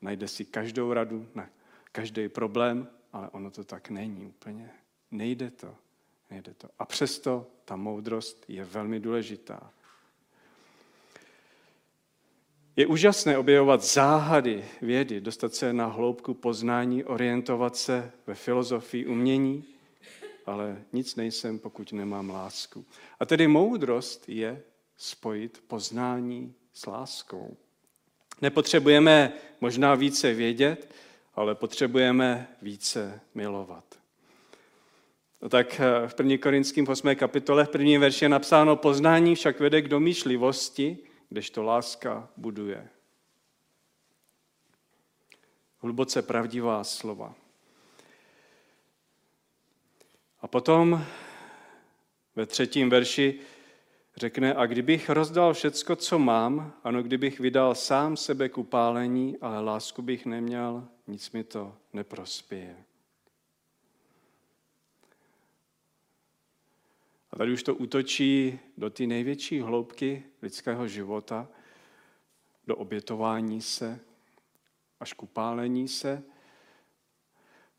najde 0.00 0.28
si 0.28 0.44
každou 0.44 0.92
radu 0.92 1.28
na 1.34 1.48
každý 1.92 2.28
problém, 2.28 2.88
ale 3.12 3.30
ono 3.30 3.50
to 3.50 3.64
tak 3.64 3.90
není 3.90 4.26
úplně. 4.26 4.70
Nejde 5.10 5.50
to. 5.50 5.76
Nejde 6.34 6.54
to. 6.54 6.68
A 6.78 6.84
přesto 6.84 7.46
ta 7.64 7.76
moudrost 7.76 8.44
je 8.48 8.64
velmi 8.64 9.00
důležitá. 9.00 9.70
Je 12.76 12.86
úžasné 12.86 13.38
objevovat 13.38 13.82
záhady 13.82 14.64
vědy, 14.82 15.20
dostat 15.20 15.54
se 15.54 15.72
na 15.72 15.86
hloubku 15.86 16.34
poznání, 16.34 17.04
orientovat 17.04 17.76
se 17.76 18.12
ve 18.26 18.34
filozofii 18.34 19.06
umění, 19.06 19.64
ale 20.46 20.82
nic 20.92 21.16
nejsem, 21.16 21.58
pokud 21.58 21.92
nemám 21.92 22.30
lásku. 22.30 22.84
A 23.20 23.26
tedy 23.26 23.48
moudrost 23.48 24.28
je 24.28 24.62
spojit 24.96 25.62
poznání 25.66 26.54
s 26.72 26.86
láskou. 26.86 27.56
Nepotřebujeme 28.40 29.32
možná 29.60 29.94
více 29.94 30.34
vědět, 30.34 30.94
ale 31.34 31.54
potřebujeme 31.54 32.56
více 32.62 33.20
milovat. 33.34 34.03
No 35.44 35.50
tak 35.50 35.80
eh, 35.80 36.08
v 36.08 36.14
1. 36.18 36.38
Korinským 36.42 36.88
8. 36.88 37.14
kapitole 37.14 37.64
v 37.64 37.68
prvním 37.68 38.00
verši 38.00 38.24
je 38.24 38.28
napsáno 38.28 38.76
poznání 38.76 39.34
však 39.34 39.60
vede 39.60 39.82
k 39.82 39.88
domýšlivosti, 39.88 40.98
kdežto 41.28 41.62
láska 41.62 42.28
buduje. 42.36 42.88
Hluboce 45.78 46.22
pravdivá 46.22 46.84
slova. 46.84 47.34
A 50.40 50.46
potom 50.48 51.04
ve 52.36 52.46
třetím 52.46 52.90
verši 52.90 53.40
řekne, 54.16 54.54
a 54.54 54.66
kdybych 54.66 55.10
rozdal 55.10 55.54
všecko, 55.54 55.96
co 55.96 56.18
mám, 56.18 56.72
ano, 56.84 57.02
kdybych 57.02 57.40
vydal 57.40 57.74
sám 57.74 58.16
sebe 58.16 58.48
k 58.48 58.58
upálení, 58.58 59.36
ale 59.40 59.60
lásku 59.60 60.02
bych 60.02 60.26
neměl, 60.26 60.88
nic 61.06 61.30
mi 61.30 61.44
to 61.44 61.76
neprospěje. 61.92 62.76
A 67.34 67.36
tady 67.36 67.52
už 67.52 67.62
to 67.62 67.74
útočí 67.74 68.58
do 68.76 68.90
ty 68.90 69.06
největší 69.06 69.60
hloubky 69.60 70.22
lidského 70.42 70.88
života, 70.88 71.48
do 72.66 72.76
obětování 72.76 73.62
se, 73.62 74.00
až 75.00 75.12
k 75.12 75.22
upálení 75.22 75.88
se. 75.88 76.22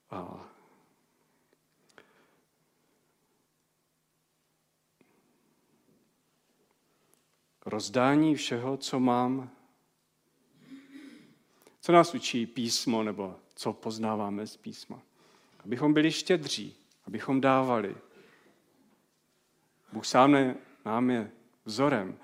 A 0.10 0.50
rozdání 7.66 8.36
všeho, 8.36 8.78
co 8.78 9.00
mám. 9.00 9.50
Co 11.82 11.92
nás 11.92 12.16
učí 12.16 12.46
písmo, 12.46 13.04
nebo 13.04 13.40
co 13.56 13.74
poznáváme 13.74 14.48
z 14.48 14.58
písma? 14.58 15.02
Abychom 15.60 15.94
byli 15.94 16.12
štědří, 16.12 16.76
abychom 17.08 17.42
dávali, 17.42 17.96
Bůh 19.94 20.06
sám 20.06 20.32
ne, 20.32 20.56
nám 20.86 21.10
je 21.10 21.32
vzorem, 21.66 22.18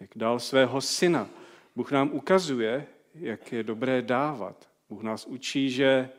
jak 0.00 0.10
dal 0.16 0.40
svého 0.40 0.80
syna. 0.80 1.28
Bůh 1.76 1.92
nám 1.92 2.10
ukazuje, 2.12 2.86
jak 3.14 3.52
je 3.52 3.62
dobré 3.62 4.02
dávat. 4.02 4.68
Bůh 4.88 5.02
nás 5.02 5.26
učí, 5.26 5.70
že 5.70 6.10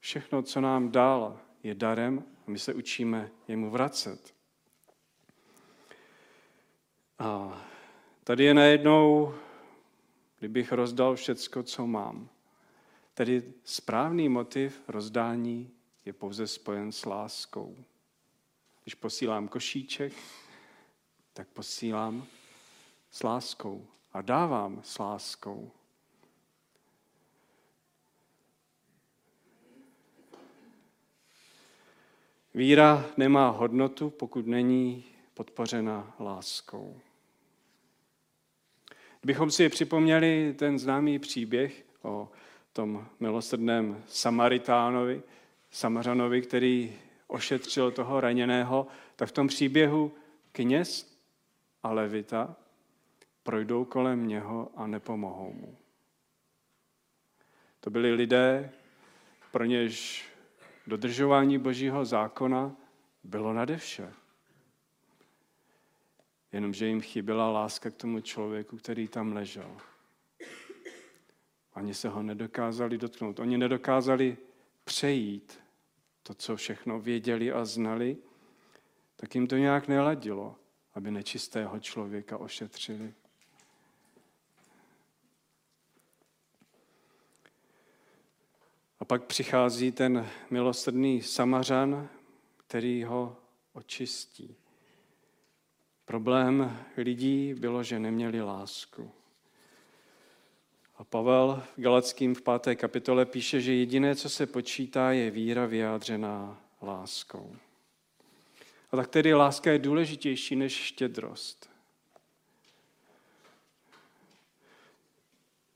všechno, 0.00 0.42
co 0.42 0.60
nám 0.60 0.90
dal, 0.90 1.40
je 1.62 1.74
darem 1.74 2.24
a 2.46 2.50
my 2.50 2.58
se 2.58 2.74
učíme 2.74 3.30
jemu 3.48 3.70
vracet. 3.70 4.34
A 7.18 7.60
tady 8.24 8.44
je 8.44 8.54
najednou, 8.54 9.34
kdybych 10.38 10.72
rozdal 10.72 11.16
všecko, 11.16 11.62
co 11.62 11.86
mám. 11.86 12.28
Tedy 13.14 13.52
správný 13.64 14.28
motiv 14.28 14.82
rozdání 14.88 15.70
je 16.04 16.12
pouze 16.12 16.46
spojen 16.46 16.92
s 16.92 17.04
láskou. 17.04 17.76
Když 18.84 18.94
posílám 18.94 19.48
košíček, 19.48 20.12
tak 21.32 21.48
posílám 21.48 22.26
s 23.10 23.22
láskou 23.22 23.86
a 24.12 24.22
dávám 24.22 24.80
s 24.84 24.98
láskou. 24.98 25.70
Víra 32.54 33.10
nemá 33.16 33.48
hodnotu, 33.48 34.10
pokud 34.10 34.46
není 34.46 35.04
podpořena 35.34 36.14
láskou. 36.20 37.00
Bychom 39.24 39.50
si 39.50 39.68
připomněli 39.68 40.54
ten 40.58 40.78
známý 40.78 41.18
příběh 41.18 41.84
o 42.02 42.30
tom 42.72 43.08
milosrdném 43.20 44.04
Samaritánovi, 44.08 45.22
Samařanovi, 45.70 46.42
který 46.42 46.98
ošetřil 47.32 47.90
toho 47.90 48.20
raněného, 48.20 48.86
tak 49.16 49.28
v 49.28 49.32
tom 49.32 49.48
příběhu 49.48 50.12
kněz 50.52 51.18
a 51.82 51.92
levita 51.92 52.56
projdou 53.42 53.84
kolem 53.84 54.28
něho 54.28 54.70
a 54.76 54.86
nepomohou 54.86 55.52
mu. 55.52 55.76
To 57.80 57.90
byli 57.90 58.12
lidé, 58.12 58.72
pro 59.52 59.64
něž 59.64 60.24
dodržování 60.86 61.58
božího 61.58 62.04
zákona 62.04 62.76
bylo 63.24 63.52
nade 63.52 63.76
vše. 63.76 64.12
Jenomže 66.52 66.86
jim 66.86 67.00
chyběla 67.00 67.50
láska 67.50 67.90
k 67.90 67.96
tomu 67.96 68.20
člověku, 68.20 68.76
který 68.76 69.08
tam 69.08 69.32
ležel. 69.32 69.76
Ani 71.74 71.94
se 71.94 72.08
ho 72.08 72.22
nedokázali 72.22 72.98
dotknout. 72.98 73.40
Oni 73.40 73.58
nedokázali 73.58 74.36
přejít 74.84 75.61
to, 76.22 76.34
co 76.34 76.56
všechno 76.56 77.00
věděli 77.00 77.52
a 77.52 77.64
znali, 77.64 78.16
tak 79.16 79.34
jim 79.34 79.46
to 79.46 79.56
nějak 79.56 79.88
neladilo, 79.88 80.56
aby 80.94 81.10
nečistého 81.10 81.80
člověka 81.80 82.38
ošetřili. 82.38 83.14
A 89.00 89.04
pak 89.04 89.24
přichází 89.24 89.92
ten 89.92 90.28
milosrdný 90.50 91.22
samařan, 91.22 92.08
který 92.56 93.04
ho 93.04 93.36
očistí. 93.72 94.56
Problém 96.04 96.78
lidí 96.96 97.54
bylo, 97.54 97.82
že 97.82 97.98
neměli 97.98 98.42
lásku. 98.42 99.12
A 101.02 101.04
Pavel 101.04 101.62
v 101.76 101.80
Galackým 101.80 102.34
v 102.34 102.42
páté 102.42 102.76
kapitole 102.76 103.26
píše, 103.26 103.60
že 103.60 103.74
jediné, 103.74 104.16
co 104.16 104.28
se 104.28 104.46
počítá, 104.46 105.12
je 105.12 105.30
víra 105.30 105.66
vyjádřená 105.66 106.62
láskou. 106.82 107.56
A 108.92 108.96
tak 108.96 109.08
tedy 109.08 109.34
láska 109.34 109.72
je 109.72 109.78
důležitější 109.78 110.56
než 110.56 110.72
štědrost. 110.72 111.70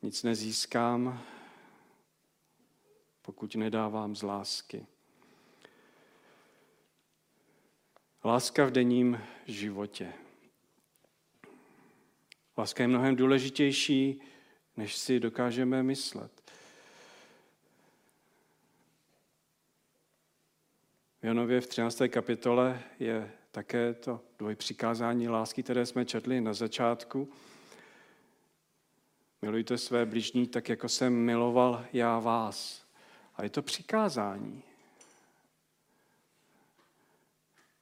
Nic 0.02 0.23
nezískám, 0.23 1.23
pokud 3.23 3.54
nedávám 3.54 4.16
z 4.16 4.23
lásky. 4.23 4.87
Láska 8.25 8.64
v 8.64 8.71
denním 8.71 9.21
životě. 9.47 10.12
Láska 12.59 12.83
je 12.83 12.88
mnohem 12.88 13.16
důležitější, 13.16 14.21
než 14.76 14.97
si 14.97 15.21
dokážeme 15.21 15.83
myslet. 15.83 16.42
V 21.23 21.25
Janově 21.25 21.61
v 21.61 21.66
13. 21.66 22.02
kapitole 22.09 22.83
je 22.99 23.33
také 23.50 23.95
to 23.95 24.21
dvojpřikázání 24.38 25.28
lásky, 25.28 25.62
které 25.62 25.87
jsme 25.87 26.04
četli 26.04 26.40
na 26.40 26.54
začátku. 26.54 27.33
Milujte 29.42 29.78
své 29.78 30.06
bližní 30.06 30.47
tak, 30.47 30.68
jako 30.68 30.88
jsem 30.88 31.12
miloval 31.12 31.87
já 31.92 32.18
vás. 32.18 32.87
A 33.37 33.42
je 33.42 33.50
to 33.50 33.62
přikázání. 33.62 34.62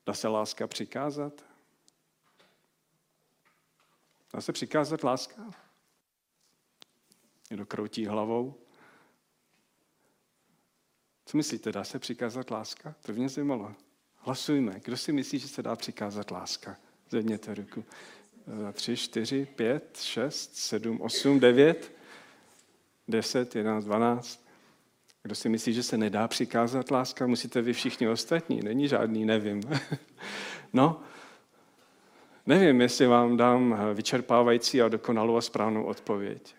Dá 0.07 0.15
se 0.15 0.29
láska 0.29 0.67
přikázat? 0.67 1.45
Dá 4.33 4.41
se 4.41 4.53
přikázat 4.53 5.05
láska? 5.05 5.64
Někdo 7.55 7.67
kroutí 7.67 8.07
hlavou. 8.07 8.55
Co 11.27 11.37
myslíte, 11.37 11.73
dá 11.73 11.85
se 11.85 11.99
přikázat 11.99 12.51
láska? 12.51 12.95
To 13.07 13.13
mě 13.13 13.29
zajímalo. 13.29 13.75
Hlasujme. 14.17 14.81
Kdo 14.85 14.97
si 14.97 15.13
myslí, 15.13 15.39
že 15.39 15.49
se 15.49 15.63
dá 15.63 15.77
přikázat 15.77 16.31
láska? 16.31 16.77
Zvedněte 17.11 17.55
ruku. 17.55 17.85
Tři, 18.73 18.97
čtyři, 18.97 19.47
pět, 19.47 19.99
šest, 20.03 20.57
sedm, 20.57 21.01
osm, 21.01 21.41
devět, 21.41 21.93
deset, 23.09 23.57
jedenáct, 23.57 23.85
dvanáct. 23.85 24.47
Kdo 25.23 25.35
si 25.35 25.49
myslí, 25.49 25.73
že 25.73 25.83
se 25.83 25.97
nedá 25.97 26.29
přikázat 26.29 26.91
láska, 26.91 27.27
musíte 27.27 27.63
vy 27.63 27.73
všichni 27.73 28.09
ostatní. 28.09 28.61
Není 28.63 28.89
žádný, 28.89 29.25
nevím. 29.25 29.61
no, 30.73 31.01
nevím, 32.47 32.81
jestli 32.81 33.07
vám 33.07 33.37
dám 33.37 33.79
vyčerpávající 33.95 34.83
a 34.83 34.89
dokonalou 34.89 35.37
a 35.37 35.41
správnou 35.41 35.85
odpověď. 35.85 36.55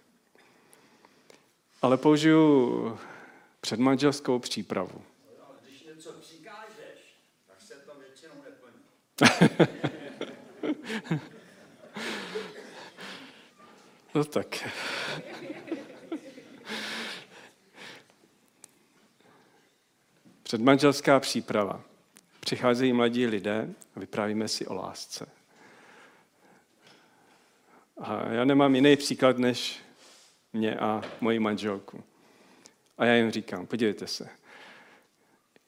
Ale 1.86 1.98
použiju 1.98 3.00
předmanželskou 3.62 4.40
přípravu. 4.40 5.02
Když 5.62 5.84
něco 5.84 6.12
přikážeš, 6.14 7.16
tak 7.48 7.62
se 7.62 7.74
to 7.74 7.92
většinou 8.00 8.34
neplní. 8.44 8.80
no 14.16 14.24
tak. 14.24 14.70
Předmanželská 20.44 21.20
příprava. 21.20 21.82
Přicházejí 22.40 22.94
mladí 22.94 23.28
lidé 23.28 23.74
a 23.96 24.00
vyprávíme 24.00 24.48
si 24.48 24.68
o 24.68 24.74
lásce. 24.74 25.30
A 27.98 28.30
já 28.30 28.46
nemám 28.46 28.76
jiný 28.76 28.96
příklad 28.96 29.38
než 29.38 29.85
mě 30.56 30.76
a 30.76 31.02
moji 31.22 31.40
manželku. 31.40 32.04
A 32.98 33.06
já 33.06 33.16
jim 33.16 33.32
říkám, 33.32 33.68
podívejte 33.68 34.08
se, 34.08 34.30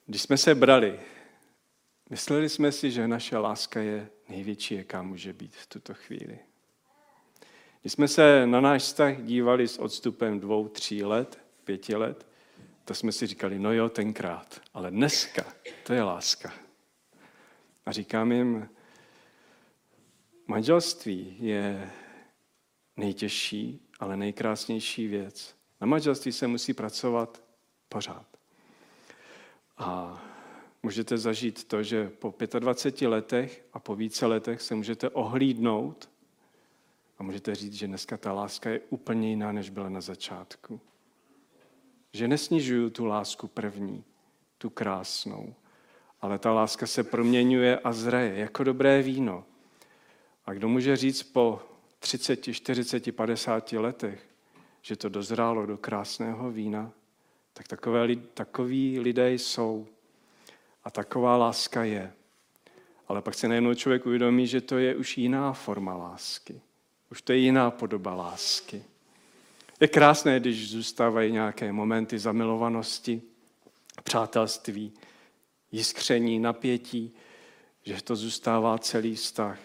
když 0.06 0.22
jsme 0.22 0.38
se 0.38 0.56
brali, 0.56 1.00
mysleli 2.10 2.50
jsme 2.50 2.72
si, 2.72 2.92
že 2.92 3.08
naše 3.08 3.38
láska 3.38 3.80
je 3.80 4.10
největší, 4.30 4.76
jaká 4.76 5.02
může 5.02 5.34
být 5.34 5.56
v 5.56 5.68
tuto 5.68 5.94
chvíli. 5.94 6.40
Když 7.82 7.94
jsme 7.94 8.08
se 8.08 8.48
na 8.48 8.62
náš 8.62 8.82
vztah 8.82 9.18
dívali 9.22 9.68
s 9.68 9.78
odstupem 9.78 10.40
dvou, 10.40 10.68
tří 10.68 11.04
let, 11.04 11.40
pěti 11.64 11.96
let, 11.96 12.28
to 12.86 12.94
jsme 12.94 13.12
si 13.12 13.28
říkali, 13.28 13.60
no 13.60 13.74
jo, 13.74 13.90
tenkrát, 13.90 14.62
ale 14.74 14.92
dneska, 14.92 15.54
to 15.84 15.94
je 15.94 16.04
láska. 16.04 16.54
A 17.86 17.92
říkám 17.92 18.32
jim, 18.32 18.70
manželství 20.48 21.38
je 21.40 21.92
nejtěžší, 22.98 23.87
ale 24.00 24.18
nejkrásnější 24.18 25.08
věc. 25.08 25.56
Na 25.82 25.88
manželství 25.88 26.32
se 26.32 26.48
musí 26.48 26.74
pracovat 26.74 27.44
pořád. 27.90 28.26
A 29.78 30.22
můžete 30.84 31.18
zažít 31.18 31.64
to, 31.64 31.84
že 31.84 32.10
po 32.10 32.34
25 32.60 33.08
letech 33.08 33.66
a 33.74 33.80
po 33.80 33.96
více 33.96 34.26
letech 34.26 34.62
se 34.62 34.76
můžete 34.76 35.10
ohlídnout 35.10 36.10
a 37.18 37.24
můžete 37.24 37.56
říct, 37.56 37.74
že 37.74 37.88
dneska 37.88 38.18
ta 38.18 38.34
láska 38.34 38.70
je 38.70 38.80
úplně 38.90 39.30
jiná, 39.30 39.52
než 39.52 39.70
byla 39.70 39.90
na 39.90 40.02
začátku. 40.02 40.80
Že 42.14 42.28
nesnižuju 42.28 42.90
tu 42.90 43.06
lásku 43.06 43.48
první, 43.48 44.04
tu 44.58 44.70
krásnou, 44.70 45.56
ale 46.22 46.40
ta 46.40 46.54
láska 46.54 46.88
se 46.88 47.04
proměňuje 47.04 47.80
a 47.80 47.94
zraje 47.94 48.36
jako 48.36 48.64
dobré 48.64 49.02
víno. 49.02 49.46
A 50.46 50.54
kdo 50.54 50.68
může 50.68 50.96
říct 50.96 51.24
po 51.24 51.62
30, 52.00 52.54
40, 52.54 53.12
50 53.12 53.72
letech, 53.72 54.20
že 54.82 54.96
to 54.96 55.10
dozrálo 55.10 55.66
do 55.66 55.78
krásného 55.78 56.52
vína, 56.52 56.92
tak 57.54 57.68
takové, 57.68 58.16
takoví 58.16 59.00
lidé 59.00 59.34
jsou. 59.34 59.88
A 60.84 60.92
taková 60.92 61.38
láska 61.38 61.84
je. 61.84 62.14
Ale 63.08 63.22
pak 63.22 63.34
se 63.34 63.48
najednou 63.48 63.74
člověk 63.74 64.06
uvědomí, 64.06 64.48
že 64.48 64.62
to 64.62 64.78
je 64.78 64.96
už 64.96 65.18
jiná 65.18 65.54
forma 65.54 65.94
lásky. 65.94 66.62
Už 67.12 67.22
to 67.22 67.32
je 67.32 67.38
jiná 67.38 67.72
podoba 67.72 68.14
lásky. 68.14 68.84
Je 69.80 69.88
krásné, 69.88 70.40
když 70.40 70.72
zůstávají 70.72 71.32
nějaké 71.32 71.72
momenty 71.72 72.20
zamilovanosti, 72.20 73.22
přátelství, 74.04 74.94
jiskření, 75.72 76.40
napětí, 76.40 77.14
že 77.84 78.04
to 78.04 78.16
zůstává 78.16 78.78
celý 78.78 79.16
vztah. 79.16 79.60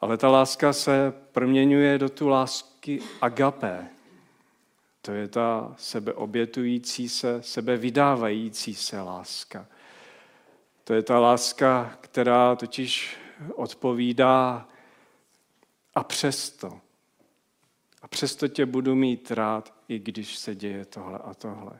Ale 0.00 0.16
ta 0.16 0.28
láska 0.28 0.72
se 0.72 1.12
proměňuje 1.32 1.98
do 1.98 2.08
tu 2.08 2.28
lásky 2.28 3.00
agapé. 3.20 3.88
To 5.02 5.12
je 5.12 5.28
ta 5.28 5.74
sebeobětující 5.76 7.08
se, 7.08 7.42
sebevydávající 7.42 8.74
se 8.74 9.00
láska. 9.00 9.66
To 10.84 10.94
je 10.94 11.02
ta 11.02 11.18
láska, 11.18 11.98
která 12.00 12.56
totiž 12.56 13.16
odpovídá 13.54 14.68
a 15.94 16.04
přesto. 16.04 16.80
A 18.02 18.08
přesto 18.08 18.48
tě 18.48 18.66
budu 18.66 18.94
mít 18.94 19.30
rád, 19.30 19.74
i 19.88 19.98
když 19.98 20.36
se 20.36 20.54
děje 20.54 20.84
tohle 20.84 21.18
a 21.18 21.34
tohle. 21.34 21.78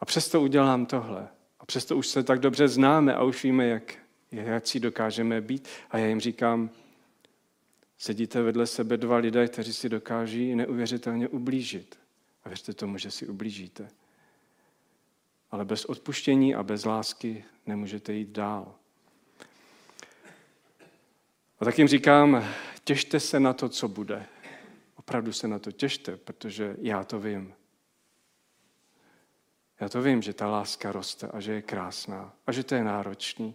A 0.00 0.04
přesto 0.04 0.40
udělám 0.40 0.86
tohle. 0.86 1.28
A 1.60 1.66
přesto 1.66 1.96
už 1.96 2.06
se 2.06 2.22
tak 2.22 2.40
dobře 2.40 2.68
známe 2.68 3.14
a 3.14 3.22
už 3.22 3.44
víme, 3.44 3.66
jak, 3.66 3.94
jak 4.32 4.66
si 4.66 4.80
dokážeme 4.80 5.40
být. 5.40 5.68
A 5.90 5.98
já 5.98 6.06
jim 6.06 6.20
říkám, 6.20 6.70
Sedíte 7.98 8.42
vedle 8.42 8.66
sebe 8.66 8.96
dva 8.96 9.16
lidé, 9.16 9.48
kteří 9.48 9.72
si 9.72 9.88
dokáží 9.88 10.54
neuvěřitelně 10.54 11.28
ublížit. 11.28 11.98
A 12.44 12.48
věřte 12.48 12.72
tomu, 12.72 12.98
že 12.98 13.10
si 13.10 13.26
ublížíte. 13.26 13.88
Ale 15.50 15.64
bez 15.64 15.84
odpuštění 15.84 16.54
a 16.54 16.62
bez 16.62 16.84
lásky 16.84 17.44
nemůžete 17.66 18.12
jít 18.12 18.28
dál. 18.28 18.74
A 21.60 21.64
tak 21.64 21.78
jim 21.78 21.88
říkám, 21.88 22.44
těšte 22.84 23.20
se 23.20 23.40
na 23.40 23.52
to, 23.52 23.68
co 23.68 23.88
bude. 23.88 24.26
Opravdu 24.96 25.32
se 25.32 25.48
na 25.48 25.58
to 25.58 25.72
těšte, 25.72 26.16
protože 26.16 26.76
já 26.78 27.04
to 27.04 27.20
vím. 27.20 27.54
Já 29.80 29.88
to 29.88 30.02
vím, 30.02 30.22
že 30.22 30.32
ta 30.32 30.46
láska 30.46 30.92
roste 30.92 31.28
a 31.28 31.40
že 31.40 31.52
je 31.52 31.62
krásná 31.62 32.32
a 32.46 32.52
že 32.52 32.64
to 32.64 32.74
je 32.74 32.84
náročný. 32.84 33.54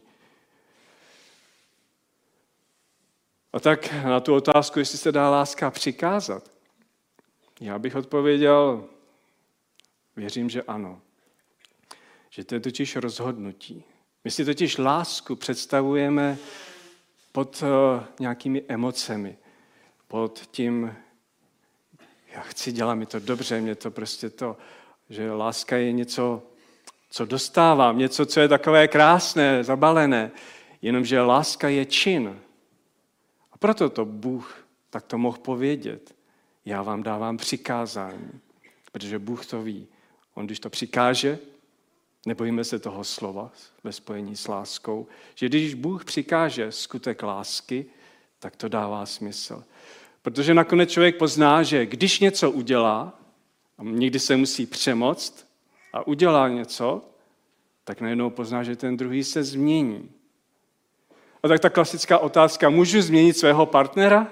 A 3.54 3.60
tak 3.60 3.94
na 4.04 4.20
tu 4.20 4.36
otázku, 4.36 4.80
jestli 4.80 4.98
se 4.98 5.12
dá 5.12 5.30
láska 5.30 5.72
přikázat, 5.72 6.52
já 7.62 7.80
bych 7.80 7.96
odpověděl, 7.96 8.86
věřím, 10.16 10.50
že 10.50 10.62
ano. 10.62 11.02
Že 12.30 12.44
to 12.44 12.56
je 12.56 12.60
totiž 12.60 12.96
rozhodnutí. 12.96 13.84
My 14.24 14.32
si 14.32 14.46
totiž 14.46 14.78
lásku 14.78 15.36
představujeme 15.36 16.38
pod 17.32 17.64
uh, 17.64 18.04
nějakými 18.20 18.64
emocemi, 18.68 19.38
pod 20.08 20.40
tím, 20.52 20.96
já 22.34 22.42
chci, 22.42 22.72
dělat 22.72 22.96
mi 22.96 23.06
to 23.06 23.20
dobře, 23.20 23.62
mě 23.62 23.76
to 23.76 23.92
prostě 23.92 24.30
to, 24.30 24.58
že 25.10 25.32
láska 25.32 25.78
je 25.78 25.92
něco, 25.92 26.44
co 27.10 27.26
dostávám, 27.26 27.98
něco, 27.98 28.26
co 28.26 28.40
je 28.40 28.48
takové 28.48 28.88
krásné, 28.88 29.64
zabalené, 29.64 30.32
jenomže 30.82 31.22
láska 31.22 31.70
je 31.70 31.86
čin. 31.86 32.40
Proto 33.60 33.90
to 33.90 34.06
Bůh 34.06 34.66
tak 34.90 35.06
to 35.06 35.18
mohl 35.18 35.38
povědět. 35.38 36.16
Já 36.66 36.82
vám 36.82 37.04
dávám 37.04 37.38
přikázání, 37.38 38.32
protože 38.92 39.20
Bůh 39.20 39.46
to 39.46 39.62
ví. 39.62 39.88
On, 40.34 40.46
když 40.46 40.60
to 40.60 40.70
přikáže, 40.70 41.40
nebojíme 42.26 42.64
se 42.64 42.80
toho 42.80 43.04
slova 43.04 43.52
ve 43.84 43.92
spojení 43.92 44.36
s 44.36 44.48
láskou, 44.48 45.08
že 45.36 45.50
když 45.50 45.74
Bůh 45.74 46.06
přikáže 46.06 46.72
skutek 46.72 47.24
lásky, 47.24 47.86
tak 48.40 48.56
to 48.56 48.68
dává 48.68 49.06
smysl. 49.06 49.64
Protože 50.22 50.54
nakonec 50.54 50.92
člověk 50.92 51.18
pozná, 51.18 51.64
že 51.64 51.86
když 51.86 52.20
něco 52.20 52.52
udělá, 52.52 53.20
a 53.78 53.84
někdy 53.84 54.20
se 54.20 54.38
musí 54.38 54.66
přemoct 54.66 55.48
a 55.94 56.08
udělá 56.08 56.50
něco, 56.50 57.10
tak 57.84 58.02
najednou 58.02 58.30
pozná, 58.30 58.64
že 58.64 58.76
ten 58.76 58.98
druhý 58.98 59.24
se 59.24 59.44
změní. 59.44 60.10
A 61.44 61.48
tak 61.48 61.60
ta 61.60 61.70
klasická 61.70 62.18
otázka, 62.18 62.70
můžu 62.70 63.02
změnit 63.02 63.38
svého 63.38 63.66
partnera? 63.66 64.28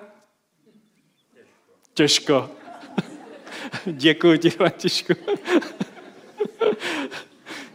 Těžko. 1.94 2.50
Děkuji 3.86 4.38
ti, 4.38 4.50
Františku. 4.50 5.14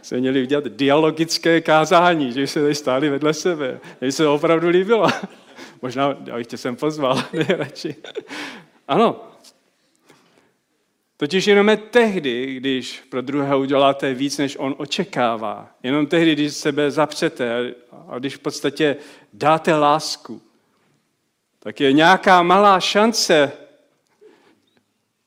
Jsme 0.01 0.17
měli 0.17 0.41
udělat 0.41 0.63
dialogické 0.63 1.61
kázání, 1.61 2.31
že 2.31 2.47
se 2.47 2.61
tady 2.61 2.75
stáli 2.75 3.09
vedle 3.09 3.33
sebe. 3.33 3.79
Mně 4.01 4.11
se 4.11 4.27
opravdu 4.27 4.69
líbilo. 4.69 5.07
Možná, 5.81 6.17
já 6.25 6.35
bych 6.35 6.47
tě 6.47 6.57
sem 6.57 6.75
pozval, 6.75 7.23
nejradši. 7.33 7.95
Ano. 8.87 9.32
Totiž 11.17 11.47
jenom 11.47 11.71
tehdy, 11.91 12.55
když 12.55 12.99
pro 13.09 13.21
druhého 13.21 13.59
uděláte 13.59 14.13
víc, 14.13 14.37
než 14.37 14.57
on 14.57 14.75
očekává. 14.77 15.75
Jenom 15.83 16.07
tehdy, 16.07 16.33
když 16.33 16.53
sebe 16.53 16.91
zapřete 16.91 17.75
a 18.07 18.19
když 18.19 18.35
v 18.35 18.39
podstatě 18.39 18.95
dáte 19.33 19.75
lásku, 19.75 20.41
tak 21.59 21.79
je 21.79 21.93
nějaká 21.93 22.43
malá 22.43 22.79
šance, 22.79 23.51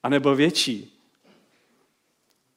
anebo 0.02 0.34
větší. 0.34 0.92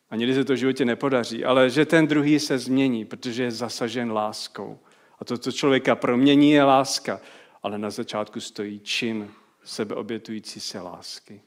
A 0.09 0.15
někdy 0.15 0.33
se 0.35 0.43
to 0.43 0.53
v 0.53 0.57
životě 0.57 0.85
nepodaří, 0.85 1.45
ale 1.45 1.69
že 1.69 1.85
ten 1.85 2.07
druhý 2.07 2.39
se 2.39 2.57
změní, 2.57 3.05
protože 3.05 3.43
je 3.43 3.51
zasažen 3.51 4.11
láskou. 4.11 4.79
A 5.19 5.25
to, 5.25 5.37
co 5.37 5.51
člověka 5.51 5.95
promění, 5.95 6.51
je 6.51 6.63
láska 6.63 7.19
ale 7.63 7.77
na 7.77 7.89
začátku 7.89 8.41
stojí 8.41 8.79
čin 8.79 9.31
sebeobětující 9.63 10.59
se 10.59 10.79
lásky. 10.79 11.41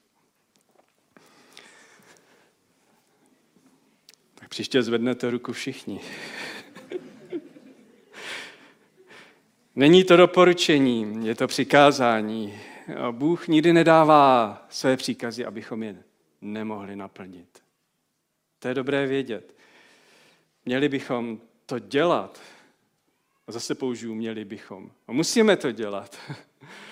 Příště 4.53 4.83
zvednete 4.83 5.31
ruku 5.31 5.53
všichni. 5.53 6.01
Není 9.77 10.05
to 10.05 10.17
doporučení, 10.17 11.27
je 11.27 11.35
to 11.35 11.47
přikázání. 11.47 12.61
Bůh 13.11 13.49
nikdy 13.49 13.73
nedává 13.73 14.67
své 14.71 14.97
příkazy, 14.97 15.45
abychom 15.45 15.83
je 15.83 16.03
nemohli 16.41 16.97
naplnit. 16.97 17.62
To 18.59 18.69
je 18.69 18.75
dobré 18.75 19.07
vědět. 19.07 19.55
Měli 20.65 20.88
bychom 20.88 21.41
to 21.67 21.79
dělat, 21.79 22.41
a 23.47 23.53
zase 23.53 23.75
použiju, 23.75 24.15
měli 24.15 24.45
bychom. 24.45 24.91
A 25.09 25.12
musíme 25.12 25.57
to 25.57 25.73
dělat. 25.73 26.19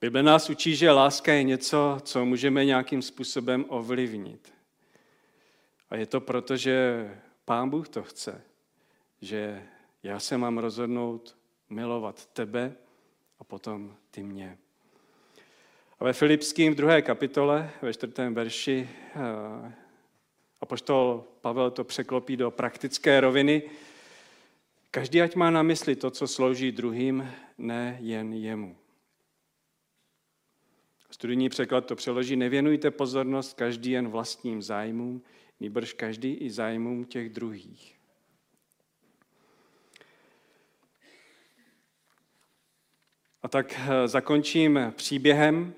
Bible 0.00 0.22
nás 0.22 0.50
učí, 0.50 0.76
že 0.76 0.90
láska 0.90 1.32
je 1.32 1.42
něco, 1.42 1.98
co 2.02 2.24
můžeme 2.24 2.64
nějakým 2.64 3.02
způsobem 3.02 3.64
ovlivnit. 3.68 4.52
A 5.90 5.96
je 5.96 6.06
to 6.06 6.20
proto, 6.20 6.56
že 6.56 7.08
Pán 7.44 7.70
Bůh 7.70 7.88
to 7.88 8.02
chce. 8.02 8.42
Že 9.20 9.62
já 10.02 10.20
se 10.20 10.38
mám 10.38 10.58
rozhodnout 10.58 11.36
milovat 11.70 12.26
tebe 12.26 12.76
a 13.38 13.44
potom 13.44 13.96
ty 14.10 14.22
mě. 14.22 14.58
A 16.00 16.04
ve 16.04 16.12
Filipským 16.12 16.72
v 16.72 16.76
druhé 16.76 17.02
kapitole, 17.02 17.70
ve 17.82 17.92
čtvrtém 17.92 18.34
verši, 18.34 18.88
eh, 19.14 19.72
a 20.60 20.66
poštol 20.66 21.24
Pavel 21.40 21.70
to 21.70 21.84
překlopí 21.84 22.36
do 22.36 22.50
praktické 22.50 23.20
roviny. 23.20 23.62
Každý 24.90 25.22
ať 25.22 25.34
má 25.34 25.50
na 25.50 25.62
mysli 25.62 25.96
to, 25.96 26.10
co 26.10 26.28
slouží 26.28 26.72
druhým, 26.72 27.30
ne 27.58 27.98
jen 28.00 28.32
jemu. 28.32 28.76
Studijní 31.10 31.48
překlad 31.48 31.86
to 31.86 31.96
přeloží, 31.96 32.36
nevěnujte 32.36 32.90
pozornost 32.90 33.54
každý 33.54 33.90
jen 33.90 34.08
vlastním 34.08 34.62
zájmům, 34.62 35.22
nýbrž 35.60 35.92
každý 35.92 36.34
i 36.34 36.50
zájmům 36.50 37.04
těch 37.04 37.28
druhých. 37.30 37.98
A 43.42 43.48
tak 43.48 43.74
eh, 43.78 44.08
zakončím 44.08 44.78
příběhem, 44.96 45.74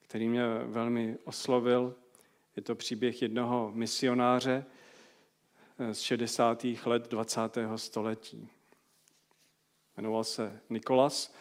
který 0.00 0.28
mě 0.28 0.42
velmi 0.64 1.18
oslovil. 1.24 1.94
Je 2.56 2.62
to 2.62 2.74
příběh 2.74 3.22
jednoho 3.22 3.70
misionáře 3.74 4.64
eh, 5.78 5.94
z 5.94 6.00
60. 6.00 6.66
let 6.84 7.08
20. 7.08 7.40
století. 7.76 8.48
Jmenoval 9.96 10.24
se 10.24 10.60
Nikolas 10.70 11.34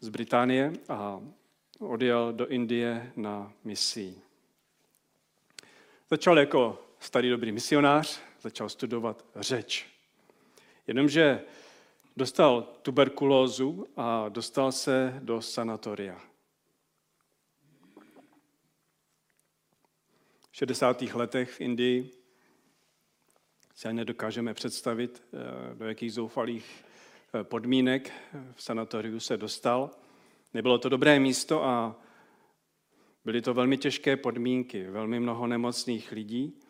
z 0.00 0.08
Británie 0.08 0.72
a 0.88 1.20
odjel 1.78 2.32
do 2.32 2.46
Indie 2.46 3.12
na 3.16 3.52
misi. 3.64 4.14
Začal 6.10 6.38
jako 6.38 6.82
starý 6.98 7.30
dobrý 7.30 7.52
misionář, 7.52 8.20
začal 8.40 8.68
studovat 8.68 9.24
řeč. 9.36 9.86
Jenomže 10.86 11.44
dostal 12.16 12.62
tuberkulózu 12.82 13.86
a 13.96 14.28
dostal 14.28 14.72
se 14.72 15.18
do 15.22 15.42
sanatoria. 15.42 16.20
60. 20.52 21.02
letech 21.02 21.50
v 21.50 21.60
Indii 21.60 22.10
si 23.74 23.88
ani 23.88 23.96
nedokážeme 23.96 24.54
představit, 24.54 25.22
eh, 25.32 25.74
do 25.74 25.86
jakých 25.86 26.12
zoufalých 26.12 26.83
podmínek 27.42 28.12
v 28.54 28.62
sanatoriu 28.62 29.20
se 29.20 29.36
dostal. 29.36 29.90
Nebylo 30.54 30.78
to 30.78 30.88
dobré 30.88 31.20
místo 31.20 31.64
a 31.64 31.96
byly 33.24 33.42
to 33.42 33.54
velmi 33.54 33.78
těžké 33.78 34.16
podmínky, 34.16 34.86
velmi 34.86 35.20
mnoho 35.20 35.46
nemocných 35.46 36.12
lidí. 36.12 36.60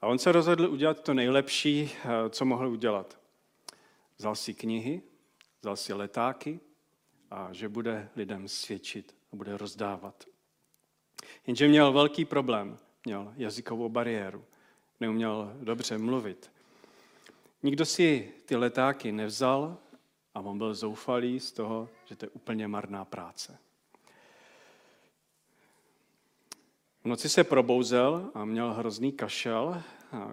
A 0.00 0.06
on 0.06 0.18
se 0.18 0.32
rozhodl 0.32 0.64
udělat 0.64 1.00
to 1.00 1.14
nejlepší, 1.14 1.90
eh, 2.04 2.30
co 2.30 2.44
mohl 2.44 2.68
udělat. 2.68 3.18
Vzal 4.18 4.34
si 4.34 4.54
knihy, 4.54 5.02
vzal 5.60 5.76
si 5.76 5.92
letáky 5.92 6.60
a 7.30 7.48
že 7.52 7.68
bude 7.68 8.08
lidem 8.16 8.48
svědčit 8.48 9.14
a 9.32 9.36
bude 9.36 9.56
rozdávat. 9.56 10.24
Jenže 11.46 11.68
měl 11.68 11.92
velký 11.92 12.24
problém 12.24 12.78
měl 13.04 13.32
jazykovou 13.36 13.88
bariéru, 13.88 14.44
neuměl 15.00 15.52
dobře 15.60 15.98
mluvit. 15.98 16.50
Nikdo 17.62 17.84
si 17.84 18.32
ty 18.44 18.56
letáky 18.56 19.12
nevzal 19.12 19.78
a 20.34 20.40
on 20.40 20.58
byl 20.58 20.74
zoufalý 20.74 21.40
z 21.40 21.52
toho, 21.52 21.88
že 22.04 22.16
to 22.16 22.24
je 22.24 22.30
úplně 22.30 22.68
marná 22.68 23.04
práce. 23.04 23.58
noci 27.08 27.28
se 27.28 27.44
probouzel 27.44 28.30
a 28.34 28.44
měl 28.44 28.72
hrozný 28.72 29.12
kašel, 29.12 29.82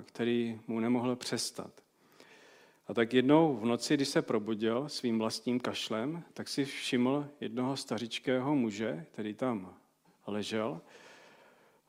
který 0.05 0.59
mu 0.67 0.79
nemohl 0.79 1.15
přestat. 1.15 1.71
A 2.87 2.93
tak 2.93 3.13
jednou 3.13 3.55
v 3.55 3.65
noci, 3.65 3.93
když 3.93 4.07
se 4.07 4.21
probudil 4.21 4.89
svým 4.89 5.19
vlastním 5.19 5.59
kašlem, 5.59 6.23
tak 6.33 6.47
si 6.47 6.65
všiml 6.65 7.27
jednoho 7.41 7.77
stařičkého 7.77 8.55
muže, 8.55 9.05
který 9.11 9.33
tam 9.33 9.73
ležel. 10.27 10.81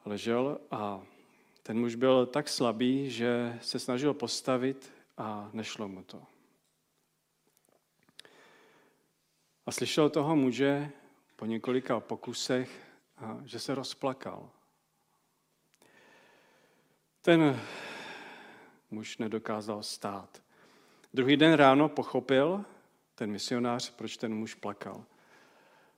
Ležel 0.05 0.59
a 0.71 1.03
ten 1.63 1.79
muž 1.79 1.95
byl 1.95 2.27
tak 2.27 2.49
slabý, 2.49 3.11
že 3.11 3.59
se 3.63 3.79
snažil 3.79 4.15
postavit 4.15 4.93
a 5.19 5.51
nešlo 5.53 5.89
mu 5.89 6.03
to. 6.03 6.23
A 9.67 9.73
slyšel 9.73 10.11
toho 10.11 10.37
muže 10.37 10.91
po 11.37 11.47
několika 11.47 12.01
pokusech, 12.01 12.87
že 13.45 13.59
se 13.59 13.75
rozplakal. 13.75 14.51
Ten 17.23 17.61
muž 18.91 19.19
nedokázal 19.19 19.83
stát. 19.83 20.43
Druhý 21.15 21.37
den 21.37 21.53
ráno 21.53 21.89
pochopil 21.89 22.65
ten 23.15 23.31
misionář, 23.31 23.91
proč 23.91 24.17
ten 24.17 24.35
muž 24.35 24.55
plakal. 24.55 25.05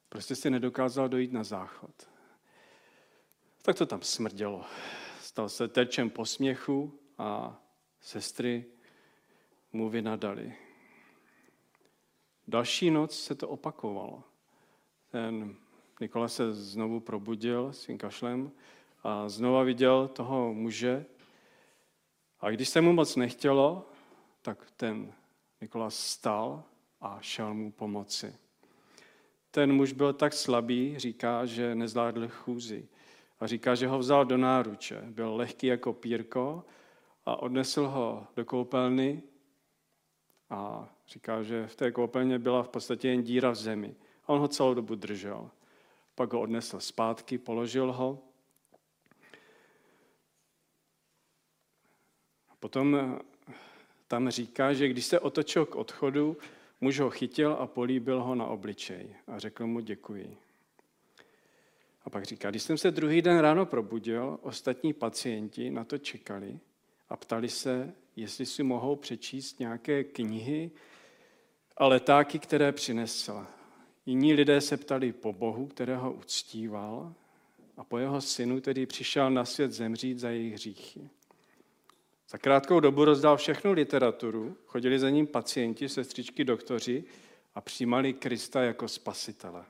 Prostě 0.08 0.36
si 0.36 0.50
nedokázal 0.50 1.08
dojít 1.08 1.32
na 1.32 1.44
záchod. 1.44 2.08
Tak 3.62 3.76
to 3.76 3.86
tam 3.86 4.02
smrdělo. 4.02 4.64
Stal 5.20 5.48
se 5.48 5.68
terčem 5.68 6.10
posměchu 6.10 6.98
a 7.18 7.60
sestry 8.00 8.64
mu 9.72 9.88
vynadali. 9.88 10.56
Další 12.48 12.90
noc 12.90 13.20
se 13.20 13.34
to 13.34 13.48
opakovalo. 13.48 14.22
Ten 15.10 15.56
Nikola 16.00 16.28
se 16.28 16.52
znovu 16.52 17.00
probudil 17.00 17.72
svým 17.72 17.98
kašlem 17.98 18.52
a 19.02 19.28
znova 19.28 19.62
viděl 19.62 20.08
toho 20.08 20.54
muže. 20.54 21.06
A 22.40 22.50
když 22.50 22.68
se 22.68 22.80
mu 22.80 22.92
moc 22.92 23.16
nechtělo, 23.16 23.90
tak 24.42 24.70
ten 24.76 25.12
Nikola 25.60 25.90
stal 25.90 26.64
a 27.00 27.18
šel 27.20 27.54
mu 27.54 27.72
pomoci. 27.72 28.36
Ten 29.50 29.72
muž 29.72 29.92
byl 29.92 30.12
tak 30.12 30.32
slabý, 30.32 30.98
říká, 30.98 31.46
že 31.46 31.74
nezvládl 31.74 32.28
chůzi. 32.28 32.88
A 33.40 33.46
říká, 33.46 33.74
že 33.74 33.86
ho 33.86 33.98
vzal 33.98 34.24
do 34.24 34.36
náruče. 34.36 35.02
Byl 35.06 35.36
lehký 35.36 35.66
jako 35.66 35.92
pírko 35.92 36.64
a 37.26 37.36
odnesl 37.36 37.86
ho 37.86 38.26
do 38.36 38.44
koupelny 38.44 39.22
a 40.50 40.88
říká, 41.08 41.42
že 41.42 41.66
v 41.66 41.76
té 41.76 41.92
koupelně 41.92 42.38
byla 42.38 42.62
v 42.62 42.68
podstatě 42.68 43.08
jen 43.08 43.22
díra 43.22 43.50
v 43.50 43.54
zemi. 43.54 43.94
A 44.24 44.28
on 44.28 44.40
ho 44.40 44.48
celou 44.48 44.74
dobu 44.74 44.94
držel. 44.94 45.50
Pak 46.14 46.32
ho 46.32 46.40
odnesl 46.40 46.80
zpátky, 46.80 47.38
položil 47.38 47.92
ho. 47.92 48.18
Potom 52.60 53.18
tam 54.08 54.30
říká, 54.30 54.72
že 54.72 54.88
když 54.88 55.06
se 55.06 55.20
otočil 55.20 55.66
k 55.66 55.76
odchodu, 55.76 56.36
muž 56.80 57.00
ho 57.00 57.10
chytil 57.10 57.52
a 57.52 57.66
políbil 57.66 58.22
ho 58.22 58.34
na 58.34 58.46
obličej 58.46 59.14
a 59.26 59.38
řekl 59.38 59.66
mu 59.66 59.80
děkuji. 59.80 60.36
A 62.04 62.10
pak 62.10 62.24
říká, 62.24 62.50
když 62.50 62.62
jsem 62.62 62.78
se 62.78 62.90
druhý 62.90 63.22
den 63.22 63.38
ráno 63.38 63.66
probudil, 63.66 64.38
ostatní 64.42 64.92
pacienti 64.92 65.70
na 65.70 65.84
to 65.84 65.98
čekali 65.98 66.58
a 67.08 67.16
ptali 67.16 67.48
se, 67.48 67.94
jestli 68.16 68.46
si 68.46 68.62
mohou 68.62 68.96
přečíst 68.96 69.60
nějaké 69.60 70.04
knihy 70.04 70.70
a 71.78 71.86
letáky, 71.86 72.38
které 72.38 72.72
přinesl. 72.72 73.46
Jiní 74.06 74.34
lidé 74.34 74.60
se 74.60 74.76
ptali 74.76 75.12
po 75.12 75.32
Bohu, 75.32 75.66
kterého 75.66 76.12
uctíval, 76.12 77.14
a 77.76 77.84
po 77.84 77.98
jeho 77.98 78.20
synu, 78.20 78.60
který 78.60 78.86
přišel 78.86 79.30
na 79.30 79.44
svět 79.44 79.72
zemřít 79.72 80.18
za 80.18 80.30
jejich 80.30 80.54
hříchy. 80.54 81.08
Za 82.28 82.38
krátkou 82.38 82.80
dobu 82.80 83.04
rozdal 83.04 83.36
všechnu 83.36 83.72
literaturu, 83.72 84.56
chodili 84.66 84.98
za 84.98 85.10
ním 85.10 85.26
pacienti, 85.26 85.88
sestřičky, 85.88 86.44
doktoři 86.44 87.04
a 87.54 87.60
přijímali 87.60 88.12
Krista 88.12 88.62
jako 88.62 88.88
spasitele. 88.88 89.64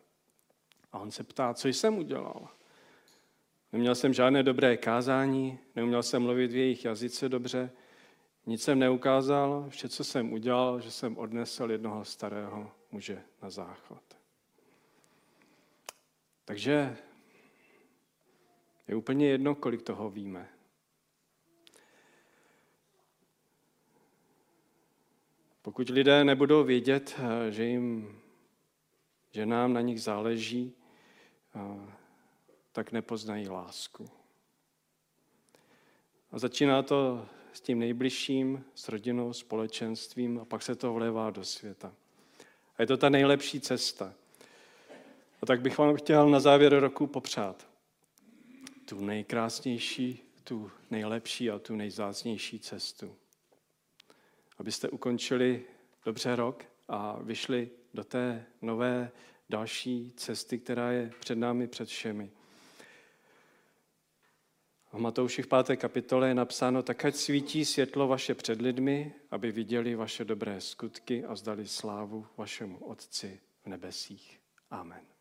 A 0.92 0.98
on 0.98 1.10
se 1.10 1.24
ptá, 1.24 1.54
co 1.54 1.68
jsem 1.68 1.98
udělal? 1.98 2.48
Neměl 3.72 3.94
jsem 3.94 4.14
žádné 4.14 4.42
dobré 4.42 4.76
kázání, 4.76 5.58
neuměl 5.76 6.02
jsem 6.02 6.22
mluvit 6.22 6.52
v 6.52 6.56
jejich 6.56 6.84
jazyce 6.84 7.28
dobře, 7.28 7.70
nic 8.48 8.62
jsem 8.62 8.78
neukázal, 8.78 9.66
vše, 9.68 9.88
co 9.88 10.04
jsem 10.04 10.32
udělal, 10.32 10.80
že 10.80 10.90
jsem 10.90 11.18
odnesl 11.18 11.70
jednoho 11.70 12.04
starého 12.04 12.72
muže 12.90 13.22
na 13.42 13.50
záchod. 13.50 14.02
Takže 16.44 16.96
je 18.88 18.96
úplně 18.96 19.28
jedno, 19.28 19.54
kolik 19.54 19.82
toho 19.82 20.10
víme. 20.10 20.48
Pokud 25.62 25.88
lidé 25.88 26.24
nebudou 26.24 26.64
vědět, 26.64 27.20
že, 27.50 27.64
jim, 27.64 28.18
že 29.30 29.46
nám 29.46 29.72
na 29.72 29.80
nich 29.80 30.02
záleží, 30.02 30.74
tak 32.72 32.92
nepoznají 32.92 33.48
lásku. 33.48 34.10
A 36.32 36.38
začíná 36.38 36.82
to 36.82 37.28
s 37.52 37.60
tím 37.60 37.78
nejbližším, 37.78 38.64
s 38.74 38.88
rodinou, 38.88 39.32
společenstvím 39.32 40.38
a 40.38 40.44
pak 40.44 40.62
se 40.62 40.74
to 40.74 40.92
vlevá 40.92 41.30
do 41.30 41.44
světa. 41.44 41.94
A 42.76 42.82
je 42.82 42.86
to 42.86 42.96
ta 42.96 43.08
nejlepší 43.08 43.60
cesta. 43.60 44.14
A 45.42 45.46
tak 45.46 45.60
bych 45.60 45.78
vám 45.78 45.96
chtěl 45.96 46.30
na 46.30 46.40
závěr 46.40 46.78
roku 46.78 47.06
popřát 47.06 47.68
tu 48.84 49.04
nejkrásnější, 49.04 50.22
tu 50.44 50.70
nejlepší 50.90 51.50
a 51.50 51.58
tu 51.58 51.76
nejzácnější 51.76 52.58
cestu 52.60 53.16
abyste 54.58 54.88
ukončili 54.88 55.64
dobře 56.04 56.36
rok 56.36 56.64
a 56.88 57.18
vyšli 57.22 57.70
do 57.94 58.04
té 58.04 58.46
nové 58.62 59.10
další 59.48 60.12
cesty, 60.16 60.58
která 60.58 60.90
je 60.90 61.10
před 61.20 61.38
námi, 61.38 61.66
před 61.68 61.88
všemi. 61.88 62.30
V 64.92 64.98
Matouši 64.98 65.42
v 65.42 65.46
páté 65.46 65.76
kapitole 65.76 66.28
je 66.28 66.34
napsáno, 66.34 66.82
tak 66.82 67.04
ať 67.04 67.14
svítí 67.14 67.64
světlo 67.64 68.08
vaše 68.08 68.34
před 68.34 68.60
lidmi, 68.60 69.14
aby 69.30 69.52
viděli 69.52 69.94
vaše 69.94 70.24
dobré 70.24 70.60
skutky 70.60 71.24
a 71.24 71.34
zdali 71.34 71.68
slávu 71.68 72.26
vašemu 72.36 72.78
Otci 72.78 73.40
v 73.64 73.68
nebesích. 73.68 74.40
Amen. 74.70 75.17